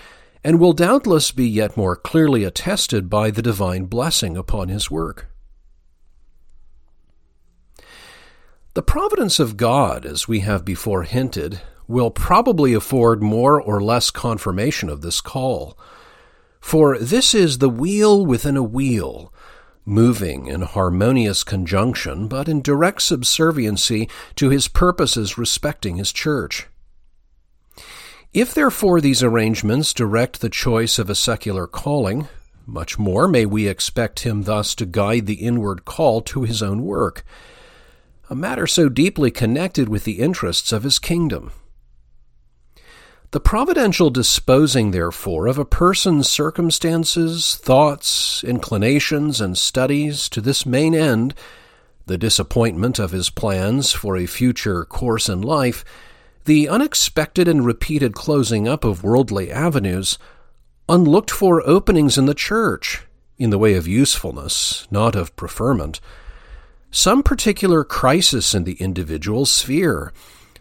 and 0.43 0.59
will 0.59 0.73
doubtless 0.73 1.31
be 1.31 1.47
yet 1.47 1.77
more 1.77 1.95
clearly 1.95 2.43
attested 2.43 3.09
by 3.09 3.29
the 3.29 3.41
divine 3.41 3.85
blessing 3.85 4.35
upon 4.35 4.69
his 4.69 4.89
work. 4.89 5.30
The 8.73 8.81
providence 8.81 9.37
of 9.37 9.57
God, 9.57 10.05
as 10.05 10.29
we 10.29 10.39
have 10.41 10.63
before 10.63 11.03
hinted, 11.03 11.59
will 11.89 12.09
probably 12.09 12.73
afford 12.73 13.21
more 13.21 13.61
or 13.61 13.81
less 13.81 14.09
confirmation 14.09 14.87
of 14.87 15.01
this 15.01 15.19
call. 15.19 15.77
For 16.61 16.97
this 16.97 17.33
is 17.35 17.57
the 17.57 17.67
wheel 17.67 18.25
within 18.25 18.55
a 18.55 18.63
wheel, 18.63 19.33
moving 19.83 20.47
in 20.47 20.61
harmonious 20.61 21.43
conjunction, 21.43 22.29
but 22.29 22.47
in 22.47 22.61
direct 22.61 23.01
subserviency 23.01 24.07
to 24.35 24.49
his 24.49 24.69
purposes 24.69 25.37
respecting 25.37 25.97
his 25.97 26.13
church. 26.13 26.67
If 28.31 28.53
therefore 28.53 29.01
these 29.01 29.21
arrangements 29.21 29.93
direct 29.93 30.39
the 30.39 30.49
choice 30.49 30.97
of 30.97 31.09
a 31.09 31.15
secular 31.15 31.67
calling, 31.67 32.29
much 32.65 32.97
more 32.97 33.27
may 33.27 33.45
we 33.45 33.67
expect 33.67 34.21
him 34.21 34.43
thus 34.43 34.73
to 34.75 34.85
guide 34.85 35.25
the 35.25 35.43
inward 35.45 35.83
call 35.83 36.21
to 36.21 36.43
his 36.43 36.63
own 36.63 36.83
work, 36.83 37.25
a 38.31 38.35
matter 38.35 38.65
so 38.65 38.87
deeply 38.87 39.29
connected 39.29 39.89
with 39.89 40.05
the 40.05 40.19
interests 40.19 40.71
of 40.71 40.83
his 40.83 40.99
kingdom. 40.99 41.51
The 43.31 43.41
providential 43.41 44.09
disposing, 44.09 44.91
therefore, 44.91 45.47
of 45.47 45.57
a 45.57 45.65
person's 45.65 46.29
circumstances, 46.29 47.57
thoughts, 47.57 48.41
inclinations, 48.45 49.41
and 49.41 49.57
studies 49.57 50.29
to 50.29 50.39
this 50.39 50.65
main 50.65 50.95
end, 50.95 51.33
the 52.05 52.17
disappointment 52.17 52.99
of 52.99 53.11
his 53.11 53.29
plans 53.29 53.91
for 53.91 54.15
a 54.15 54.25
future 54.25 54.85
course 54.85 55.27
in 55.27 55.41
life, 55.41 55.83
the 56.45 56.69
unexpected 56.69 57.49
and 57.49 57.65
repeated 57.65 58.13
closing 58.13 58.65
up 58.65 58.85
of 58.85 59.03
worldly 59.03 59.51
avenues, 59.51 60.17
unlooked 60.87 61.31
for 61.31 61.67
openings 61.67 62.17
in 62.17 62.27
the 62.27 62.33
church, 62.33 63.05
in 63.37 63.49
the 63.49 63.59
way 63.59 63.73
of 63.73 63.89
usefulness, 63.89 64.87
not 64.89 65.17
of 65.17 65.35
preferment, 65.35 65.99
some 66.91 67.23
particular 67.23 67.85
crisis 67.85 68.53
in 68.53 68.65
the 68.65 68.73
individual 68.73 69.45
sphere, 69.45 70.11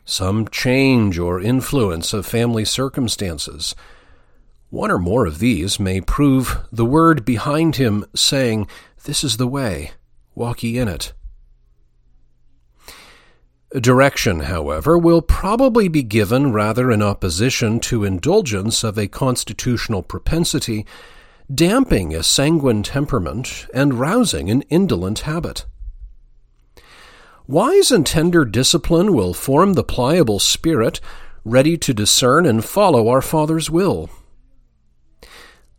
some 0.05 0.47
change 0.49 1.19
or 1.19 1.41
influence 1.41 2.13
of 2.13 2.25
family 2.25 2.65
circumstances. 2.65 3.75
One 4.71 4.93
or 4.93 4.99
more 4.99 5.27
of 5.27 5.41
these 5.41 5.81
may 5.81 6.01
prove 6.01 6.59
the 6.71 6.85
word 6.85 7.25
behind 7.25 7.77
him 7.77 8.07
saying, 8.15 8.69
This 9.05 9.25
is 9.25 9.37
the 9.37 9.49
way, 9.49 9.91
walk 10.37 10.63
ye 10.63 10.79
in 10.79 10.87
it. 10.87 11.13
Direction, 13.73 14.41
however, 14.41 14.99
will 14.99 15.23
probably 15.23 15.89
be 15.89 16.03
given 16.03 16.53
rather 16.53 16.91
in 16.91 17.03
opposition 17.03 17.79
to 17.81 18.05
indulgence 18.05 18.83
of 18.83 18.99
a 18.99 19.07
constitutional 19.07 20.03
propensity, 20.03 20.87
damping 21.53 22.15
a 22.15 22.23
sanguine 22.23 22.83
temperament 22.83 23.67
and 23.75 23.95
rousing 23.95 24.51
an 24.51 24.63
indolent 24.63 25.21
habit. 25.21 25.67
Wise 27.51 27.91
and 27.91 28.07
tender 28.07 28.45
discipline 28.45 29.13
will 29.13 29.35
form 29.35 29.73
the 29.73 29.83
pliable 29.83 30.39
spirit 30.39 31.01
ready 31.45 31.77
to 31.79 31.93
discern 31.93 32.47
and 32.47 32.65
follow 32.65 33.09
our 33.09 33.21
Father's 33.21 33.69
will. 33.69 34.09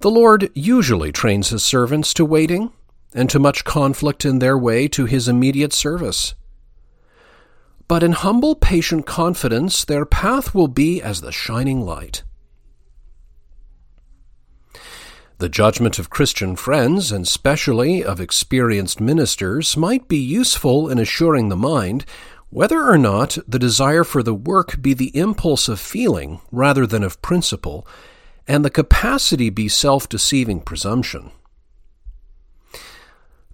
The 0.01 0.11
Lord 0.11 0.51
usually 0.53 1.13
trains 1.13 1.47
his 1.47 1.63
servants 1.63 2.13
to 2.15 2.25
waiting 2.25 2.73
and 3.13 3.29
to 3.29 3.39
much 3.39 3.63
conflict 3.63 4.25
in 4.25 4.39
their 4.39 4.57
way 4.57 4.89
to 4.89 5.05
his 5.05 5.29
immediate 5.29 5.71
service. 5.71 6.35
but 7.87 8.03
in 8.03 8.11
humble, 8.11 8.55
patient 8.55 9.05
confidence 9.05 9.85
their 9.85 10.05
path 10.05 10.53
will 10.53 10.67
be 10.67 11.01
as 11.01 11.21
the 11.21 11.31
shining 11.31 11.79
light. 11.85 12.23
The 15.41 15.49
judgment 15.49 15.97
of 15.97 16.11
Christian 16.11 16.55
friends, 16.55 17.11
and 17.11 17.27
specially 17.27 18.03
of 18.03 18.21
experienced 18.21 19.01
ministers, 19.01 19.75
might 19.75 20.07
be 20.07 20.19
useful 20.19 20.87
in 20.87 20.99
assuring 20.99 21.49
the 21.49 21.55
mind 21.55 22.05
whether 22.51 22.87
or 22.87 22.95
not 22.95 23.39
the 23.47 23.57
desire 23.57 24.03
for 24.03 24.21
the 24.21 24.35
work 24.35 24.79
be 24.83 24.93
the 24.93 25.09
impulse 25.17 25.67
of 25.67 25.79
feeling 25.79 26.41
rather 26.51 26.85
than 26.85 27.01
of 27.03 27.23
principle, 27.23 27.87
and 28.47 28.63
the 28.63 28.69
capacity 28.69 29.49
be 29.49 29.67
self 29.67 30.07
deceiving 30.07 30.61
presumption. 30.61 31.31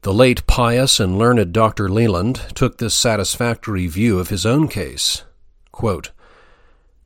The 0.02 0.14
late 0.14 0.46
pious 0.46 1.00
and 1.00 1.18
learned 1.18 1.54
Dr. 1.54 1.88
Leland 1.88 2.48
took 2.54 2.80
this 2.80 2.96
satisfactory 2.96 3.88
view 3.88 4.20
of 4.20 4.28
his 4.28 4.46
own 4.46 4.68
case. 4.68 5.24
Quote, 5.72 6.12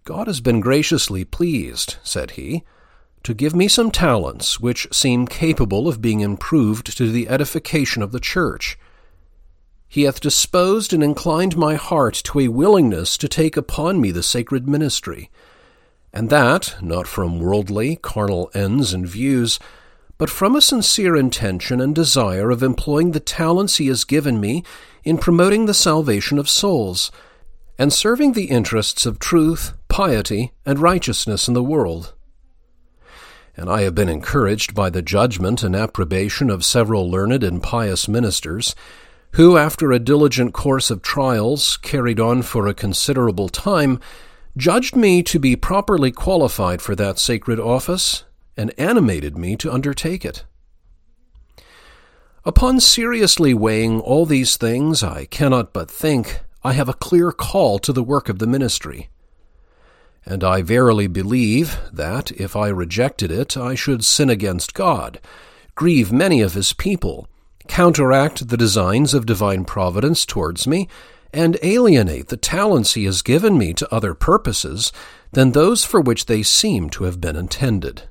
God 0.05 0.25
has 0.25 0.41
been 0.41 0.59
graciously 0.59 1.23
pleased, 1.23 1.97
said 2.01 2.31
he, 2.31 2.63
to 3.23 3.33
give 3.33 3.55
me 3.55 3.67
some 3.67 3.91
talents 3.91 4.59
which 4.59 4.87
seem 4.91 5.27
capable 5.27 5.87
of 5.87 6.01
being 6.01 6.21
improved 6.21 6.97
to 6.97 7.11
the 7.11 7.29
edification 7.29 8.01
of 8.01 8.11
the 8.11 8.19
church. 8.19 8.77
He 9.87 10.03
hath 10.03 10.21
disposed 10.21 10.93
and 10.93 11.03
inclined 11.03 11.57
my 11.57 11.75
heart 11.75 12.15
to 12.25 12.39
a 12.39 12.47
willingness 12.47 13.17
to 13.17 13.27
take 13.27 13.57
upon 13.57 13.99
me 13.99 14.11
the 14.11 14.23
sacred 14.23 14.67
ministry, 14.67 15.29
and 16.13 16.29
that 16.29 16.75
not 16.81 17.07
from 17.07 17.39
worldly, 17.39 17.97
carnal 17.97 18.49
ends 18.53 18.93
and 18.93 19.07
views, 19.07 19.59
but 20.17 20.29
from 20.29 20.55
a 20.55 20.61
sincere 20.61 21.15
intention 21.15 21.81
and 21.81 21.95
desire 21.95 22.51
of 22.51 22.63
employing 22.63 23.11
the 23.11 23.19
talents 23.19 23.77
He 23.77 23.87
has 23.87 24.03
given 24.03 24.39
me 24.39 24.63
in 25.03 25.17
promoting 25.17 25.65
the 25.65 25.73
salvation 25.73 26.37
of 26.37 26.47
souls, 26.47 27.11
and 27.77 27.91
serving 27.91 28.33
the 28.33 28.45
interests 28.45 29.05
of 29.05 29.19
truth, 29.19 29.73
piety, 29.89 30.53
and 30.65 30.79
righteousness 30.79 31.47
in 31.47 31.53
the 31.53 31.63
world. 31.63 32.13
And 33.55 33.69
I 33.69 33.81
have 33.81 33.95
been 33.95 34.09
encouraged 34.09 34.73
by 34.73 34.89
the 34.89 35.01
judgment 35.01 35.63
and 35.63 35.75
approbation 35.75 36.49
of 36.49 36.65
several 36.65 37.09
learned 37.09 37.43
and 37.43 37.61
pious 37.61 38.07
ministers, 38.07 38.75
who, 39.33 39.57
after 39.57 39.91
a 39.91 39.99
diligent 39.99 40.53
course 40.53 40.89
of 40.89 41.01
trials 41.01 41.77
carried 41.77 42.19
on 42.19 42.41
for 42.41 42.67
a 42.67 42.73
considerable 42.73 43.49
time, 43.49 43.99
judged 44.57 44.95
me 44.95 45.23
to 45.23 45.39
be 45.39 45.55
properly 45.55 46.11
qualified 46.11 46.81
for 46.81 46.95
that 46.95 47.19
sacred 47.19 47.59
office 47.59 48.23
and 48.57 48.73
animated 48.77 49.37
me 49.37 49.55
to 49.55 49.71
undertake 49.71 50.25
it. 50.25 50.43
Upon 52.43 52.79
seriously 52.79 53.53
weighing 53.53 53.99
all 54.01 54.25
these 54.25 54.57
things, 54.57 55.03
I 55.03 55.25
cannot 55.25 55.73
but 55.73 55.91
think 55.91 56.41
I 56.63 56.73
have 56.73 56.89
a 56.89 56.93
clear 56.93 57.31
call 57.31 57.79
to 57.79 57.93
the 57.93 58.03
work 58.03 58.29
of 58.29 58.39
the 58.39 58.47
ministry. 58.47 59.09
And 60.25 60.43
I 60.43 60.61
verily 60.61 61.07
believe 61.07 61.79
that, 61.91 62.31
if 62.31 62.55
I 62.55 62.67
rejected 62.67 63.31
it, 63.31 63.57
I 63.57 63.75
should 63.75 64.05
sin 64.05 64.29
against 64.29 64.73
God, 64.73 65.19
grieve 65.75 66.11
many 66.11 66.41
of 66.41 66.53
his 66.53 66.73
people, 66.73 67.27
counteract 67.67 68.49
the 68.49 68.57
designs 68.57 69.13
of 69.13 69.25
divine 69.25 69.65
providence 69.65 70.25
towards 70.25 70.67
me, 70.67 70.87
and 71.33 71.57
alienate 71.63 72.27
the 72.27 72.37
talents 72.37 72.93
he 72.93 73.05
has 73.05 73.21
given 73.21 73.57
me 73.57 73.73
to 73.73 73.93
other 73.93 74.13
purposes 74.13 74.91
than 75.31 75.51
those 75.51 75.83
for 75.83 76.01
which 76.01 76.25
they 76.25 76.43
seem 76.43 76.89
to 76.89 77.05
have 77.05 77.21
been 77.21 77.35
intended. 77.35 78.03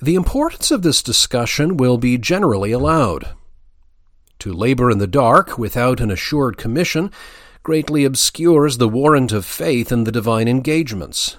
The 0.00 0.14
importance 0.14 0.70
of 0.70 0.82
this 0.82 1.02
discussion 1.02 1.76
will 1.76 1.98
be 1.98 2.18
generally 2.18 2.72
allowed. 2.72 3.30
To 4.40 4.52
labor 4.52 4.90
in 4.90 4.98
the 4.98 5.06
dark 5.06 5.58
without 5.58 6.00
an 6.00 6.10
assured 6.10 6.56
commission 6.56 7.10
greatly 7.62 8.04
obscures 8.04 8.78
the 8.78 8.88
warrant 8.88 9.32
of 9.32 9.44
faith 9.44 9.92
in 9.92 10.04
the 10.04 10.12
divine 10.12 10.48
engagements. 10.48 11.36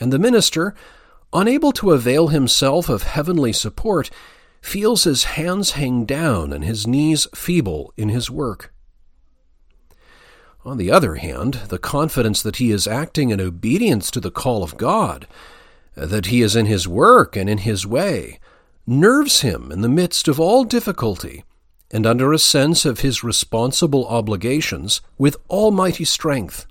And 0.00 0.12
the 0.12 0.18
minister, 0.18 0.74
unable 1.32 1.72
to 1.72 1.92
avail 1.92 2.28
himself 2.28 2.88
of 2.88 3.02
heavenly 3.02 3.52
support, 3.52 4.10
feels 4.60 5.04
his 5.04 5.24
hands 5.24 5.72
hang 5.72 6.04
down 6.04 6.52
and 6.52 6.64
his 6.64 6.86
knees 6.86 7.26
feeble 7.34 7.92
in 7.96 8.08
his 8.08 8.30
work. 8.30 8.72
On 10.64 10.78
the 10.78 10.90
other 10.90 11.16
hand, 11.16 11.60
the 11.68 11.78
confidence 11.78 12.42
that 12.42 12.56
he 12.56 12.70
is 12.70 12.86
acting 12.86 13.30
in 13.30 13.40
obedience 13.40 14.10
to 14.10 14.20
the 14.20 14.30
call 14.30 14.62
of 14.62 14.78
God, 14.78 15.26
that 15.94 16.26
he 16.26 16.40
is 16.40 16.56
in 16.56 16.64
his 16.66 16.88
work 16.88 17.36
and 17.36 17.50
in 17.50 17.58
his 17.58 17.86
way, 17.86 18.40
nerves 18.86 19.42
him 19.42 19.70
in 19.70 19.82
the 19.82 19.88
midst 19.88 20.26
of 20.26 20.40
all 20.40 20.64
difficulty 20.64 21.44
and 21.90 22.06
under 22.06 22.32
a 22.32 22.38
sense 22.38 22.84
of 22.84 23.00
his 23.00 23.24
responsible 23.24 24.06
obligations 24.06 25.00
with 25.18 25.36
almighty 25.48 26.04
strength. 26.04 26.66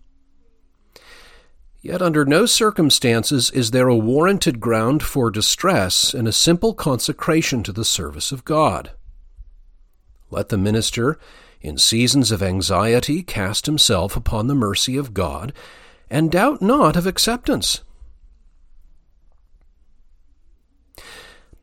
Yet 1.81 2.01
under 2.01 2.25
no 2.25 2.45
circumstances 2.45 3.51
is 3.51 3.71
there 3.71 3.89
a 3.89 3.95
warranted 3.95 4.59
ground 4.59 5.03
for 5.03 5.29
distress 5.29 6.13
in 6.13 6.27
a 6.27 6.31
simple 6.31 6.73
consecration 6.73 7.63
to 7.63 7.71
the 7.71 7.85
service 7.85 8.31
of 8.31 8.45
God. 8.45 8.91
Let 10.31 10.49
the 10.49 10.57
minister 10.57 11.19
in 11.63 11.77
seasons 11.77 12.29
of 12.29 12.43
anxiety, 12.43 13.23
cast 13.23 13.65
himself 13.65 14.17
upon 14.17 14.47
the 14.47 14.55
mercy 14.55 14.97
of 14.97 15.13
God, 15.13 15.53
and 16.09 16.29
doubt 16.29 16.61
not 16.61 16.97
of 16.97 17.07
acceptance. 17.07 17.81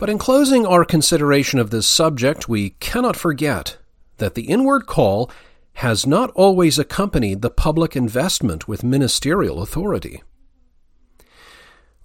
But 0.01 0.09
in 0.09 0.17
closing 0.17 0.65
our 0.67 0.87
consideration 0.87 1.59
of 1.59 1.69
this 1.69 1.87
subject, 1.87 2.49
we 2.49 2.71
cannot 2.81 3.17
forget 3.17 3.77
that 4.17 4.35
the 4.35 4.49
inward 4.49 4.87
call 4.87 5.31
has 5.75 6.07
not 6.07 6.31
always 6.31 6.79
accompanied 6.79 7.43
the 7.43 7.51
public 7.51 7.95
investment 7.95 8.67
with 8.67 8.83
ministerial 8.83 9.61
authority. 9.61 10.23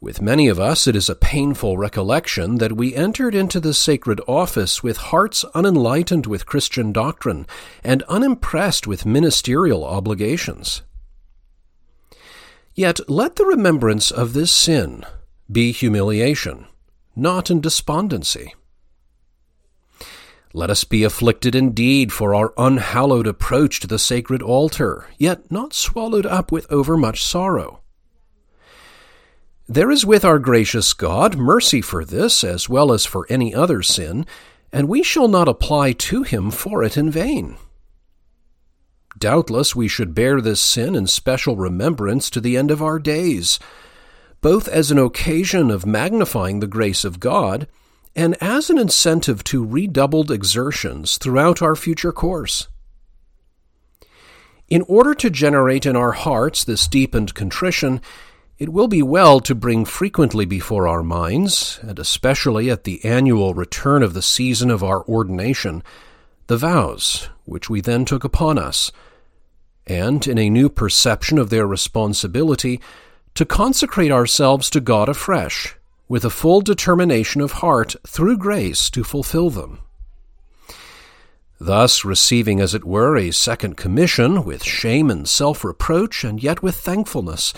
With 0.02 0.22
many 0.22 0.50
of 0.50 0.60
us, 0.60 0.88
it 0.88 0.96
is 0.98 1.10
a 1.10 1.16
painful 1.16 1.78
recollection 1.78 2.58
that 2.58 2.74
we 2.74 2.94
entered 2.94 3.34
into 3.34 3.62
the 3.62 3.74
sacred 3.74 4.20
office 4.28 4.84
with 4.84 4.98
hearts 4.98 5.46
unenlightened 5.56 6.28
with 6.28 6.46
Christian 6.46 6.92
doctrine 6.92 7.48
and 7.82 8.04
unimpressed 8.04 8.86
with 8.86 9.06
ministerial 9.06 9.86
obligations. 9.86 10.82
Yet 12.74 13.10
let 13.10 13.38
the 13.38 13.46
remembrance 13.46 14.12
of 14.12 14.34
this 14.34 14.52
sin 14.52 15.06
be 15.50 15.72
humiliation, 15.72 16.68
not 17.16 17.50
in 17.50 17.62
despondency. 17.62 18.54
Let 20.54 20.70
us 20.70 20.86
be 20.86 21.04
afflicted 21.04 21.54
indeed 21.54 22.14
for 22.14 22.34
our 22.34 22.54
unhallowed 22.58 23.28
approach 23.28 23.82
to 23.82 23.88
the 23.88 24.00
sacred 24.00 24.42
altar, 24.42 25.08
yet 25.18 25.52
not 25.52 25.74
swallowed 25.74 26.26
up 26.26 26.52
with 26.52 26.72
overmuch 26.72 27.22
sorrow. 27.22 27.82
There 29.68 29.92
is 29.92 30.06
with 30.06 30.24
our 30.24 30.40
gracious 30.40 30.94
God 30.94 31.36
mercy 31.36 31.82
for 31.82 32.06
this 32.06 32.44
as 32.44 32.70
well 32.70 32.94
as 32.94 33.06
for 33.06 33.26
any 33.30 33.54
other 33.54 33.82
sin, 33.82 34.26
and 34.72 34.88
we 34.88 35.04
shall 35.04 35.28
not 35.28 35.48
apply 35.48 35.92
to 35.94 36.24
him 36.24 36.52
for 36.52 36.84
it 36.84 36.96
in 36.96 37.10
vain. 37.10 37.58
Doubtless 39.18 39.76
we 39.76 39.88
should 39.88 40.14
bear 40.14 40.40
this 40.40 40.62
sin 40.62 40.96
in 40.96 41.08
special 41.08 41.56
remembrance 41.56 42.30
to 42.30 42.40
the 42.40 42.58
end 42.58 42.70
of 42.70 42.82
our 42.82 43.00
days, 43.00 43.60
both 44.46 44.68
as 44.68 44.92
an 44.92 45.00
occasion 45.00 45.72
of 45.72 45.88
magnifying 45.88 46.60
the 46.60 46.68
grace 46.68 47.04
of 47.04 47.20
God 47.20 47.68
and 48.16 48.38
as 48.40 48.70
an 48.70 48.78
incentive 48.78 49.44
to 49.44 49.66
redoubled 49.66 50.30
exertions 50.30 51.18
throughout 51.18 51.64
our 51.64 51.76
future 51.76 52.12
course. 52.12 52.68
In 54.70 54.84
order 54.84 55.16
to 55.16 55.32
generate 55.32 55.88
in 55.88 55.96
our 55.96 56.12
hearts 56.12 56.64
this 56.64 56.88
deepened 56.88 57.34
contrition, 57.34 58.02
it 58.60 58.70
will 58.70 58.88
be 58.88 59.02
well 59.02 59.40
to 59.40 59.56
bring 59.56 59.84
frequently 59.84 60.46
before 60.46 60.88
our 60.88 61.02
minds, 61.02 61.80
and 61.82 61.98
especially 61.98 62.70
at 62.70 62.84
the 62.84 63.04
annual 63.04 63.56
return 63.56 64.04
of 64.04 64.14
the 64.14 64.22
season 64.22 64.70
of 64.70 64.84
our 64.84 65.04
ordination, 65.06 65.82
the 66.46 66.58
vows 66.58 67.30
which 67.46 67.68
we 67.68 67.82
then 67.82 68.06
took 68.06 68.24
upon 68.24 68.60
us, 68.60 68.92
and, 69.88 70.28
in 70.28 70.38
a 70.38 70.52
new 70.52 70.70
perception 70.70 71.40
of 71.40 71.50
their 71.50 71.66
responsibility, 71.66 72.80
to 73.36 73.46
consecrate 73.46 74.12
ourselves 74.12 74.70
to 74.70 74.80
God 74.80 75.10
afresh, 75.10 75.76
with 76.08 76.24
a 76.24 76.30
full 76.30 76.62
determination 76.62 77.42
of 77.42 77.54
heart 77.54 77.96
through 78.08 78.38
grace 78.38 78.90
to 78.90 79.04
fulfill 79.04 79.50
them. 79.50 79.80
Thus, 81.60 82.04
receiving, 82.04 82.60
as 82.60 82.74
it 82.74 82.84
were, 82.84 83.18
a 83.18 83.32
second 83.32 83.78
commission, 83.78 84.44
with 84.44 84.64
shame 84.64 85.10
and 85.10 85.28
self 85.28 85.64
reproach, 85.64 86.24
and 86.24 86.42
yet 86.42 86.62
with 86.62 86.76
thankfulness, 86.76 87.54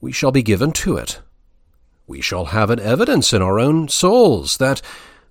we 0.00 0.12
shall 0.12 0.32
be 0.32 0.42
given 0.42 0.72
to 0.72 0.96
it. 0.96 1.20
We 2.06 2.20
shall 2.20 2.46
have 2.46 2.70
an 2.70 2.80
evidence 2.80 3.32
in 3.32 3.42
our 3.42 3.58
own 3.60 3.88
souls 3.88 4.56
that, 4.56 4.82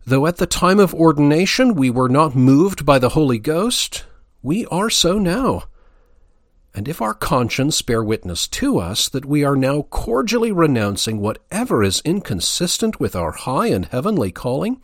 though 0.06 0.28
at 0.28 0.38
the 0.38 0.48
time 0.48 0.80
of 0.80 0.94
ordination 0.94 1.76
we 1.76 1.90
were 1.90 2.10
not 2.10 2.36
moved 2.36 2.86
by 2.86 3.00
the 3.00 3.10
Holy 3.10 3.40
Ghost, 3.40 4.06
we 4.42 4.66
are 4.68 4.90
so 4.90 5.20
now. 5.20 5.66
And 6.80 6.88
if 6.88 7.02
our 7.02 7.14
conscience 7.14 7.82
bear 7.82 8.02
witness 8.02 8.48
to 8.48 8.80
us 8.80 9.10
that 9.10 9.26
we 9.26 9.44
are 9.44 9.58
now 9.58 9.82
cordially 9.82 10.54
renouncing 10.54 11.20
whatever 11.20 11.84
is 11.84 12.02
inconsistent 12.06 13.02
with 13.02 13.18
our 13.18 13.34
high 13.34 13.68
and 13.68 13.84
heavenly 13.88 14.32
calling, 14.32 14.82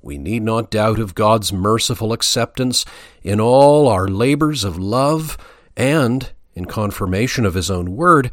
we 0.00 0.16
need 0.16 0.44
not 0.44 0.70
doubt 0.70 1.00
of 1.00 1.16
God's 1.16 1.52
merciful 1.52 2.12
acceptance 2.12 2.84
in 3.20 3.40
all 3.40 3.88
our 3.88 4.06
labors 4.06 4.62
of 4.62 4.78
love 4.78 5.36
and, 5.76 6.30
in 6.54 6.66
confirmation 6.66 7.44
of 7.44 7.54
His 7.54 7.68
own 7.68 7.96
word, 7.96 8.30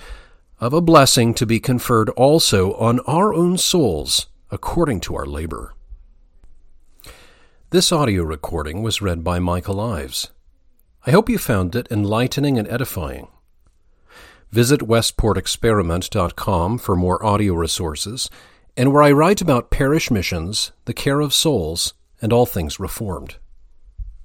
of 0.60 0.72
a 0.72 0.80
blessing 0.80 1.34
to 1.34 1.48
be 1.48 1.60
conferred 1.60 2.10
also 2.10 2.76
on 2.76 3.00
our 3.08 3.34
own 3.34 3.58
souls 3.58 4.28
according 4.52 5.00
to 5.00 5.16
our 5.16 5.26
labor. 5.26 5.74
This 7.72 7.92
audio 7.92 8.22
recording 8.22 8.84
was 8.84 9.02
read 9.02 9.24
by 9.24 9.40
Michael 9.40 9.82
Ives. 9.82 10.30
I 11.06 11.12
hope 11.12 11.30
you 11.30 11.38
found 11.38 11.76
it 11.76 11.88
enlightening 11.90 12.58
and 12.60 12.68
edifying. 12.68 13.30
Visit 14.52 14.82
westportexperiment.com 14.82 16.78
for 16.80 16.96
more 16.96 17.26
audio 17.26 17.54
resources 17.54 18.30
and 18.76 18.92
where 18.92 19.04
I 19.04 19.12
write 19.12 19.42
about 19.42 19.72
parish 19.72 20.12
missions, 20.12 20.72
the 20.86 20.94
care 20.94 21.22
of 21.22 21.34
souls, 21.34 21.94
and 22.22 22.34
all 22.34 22.46
things 22.46 22.80
reformed. 22.80 23.38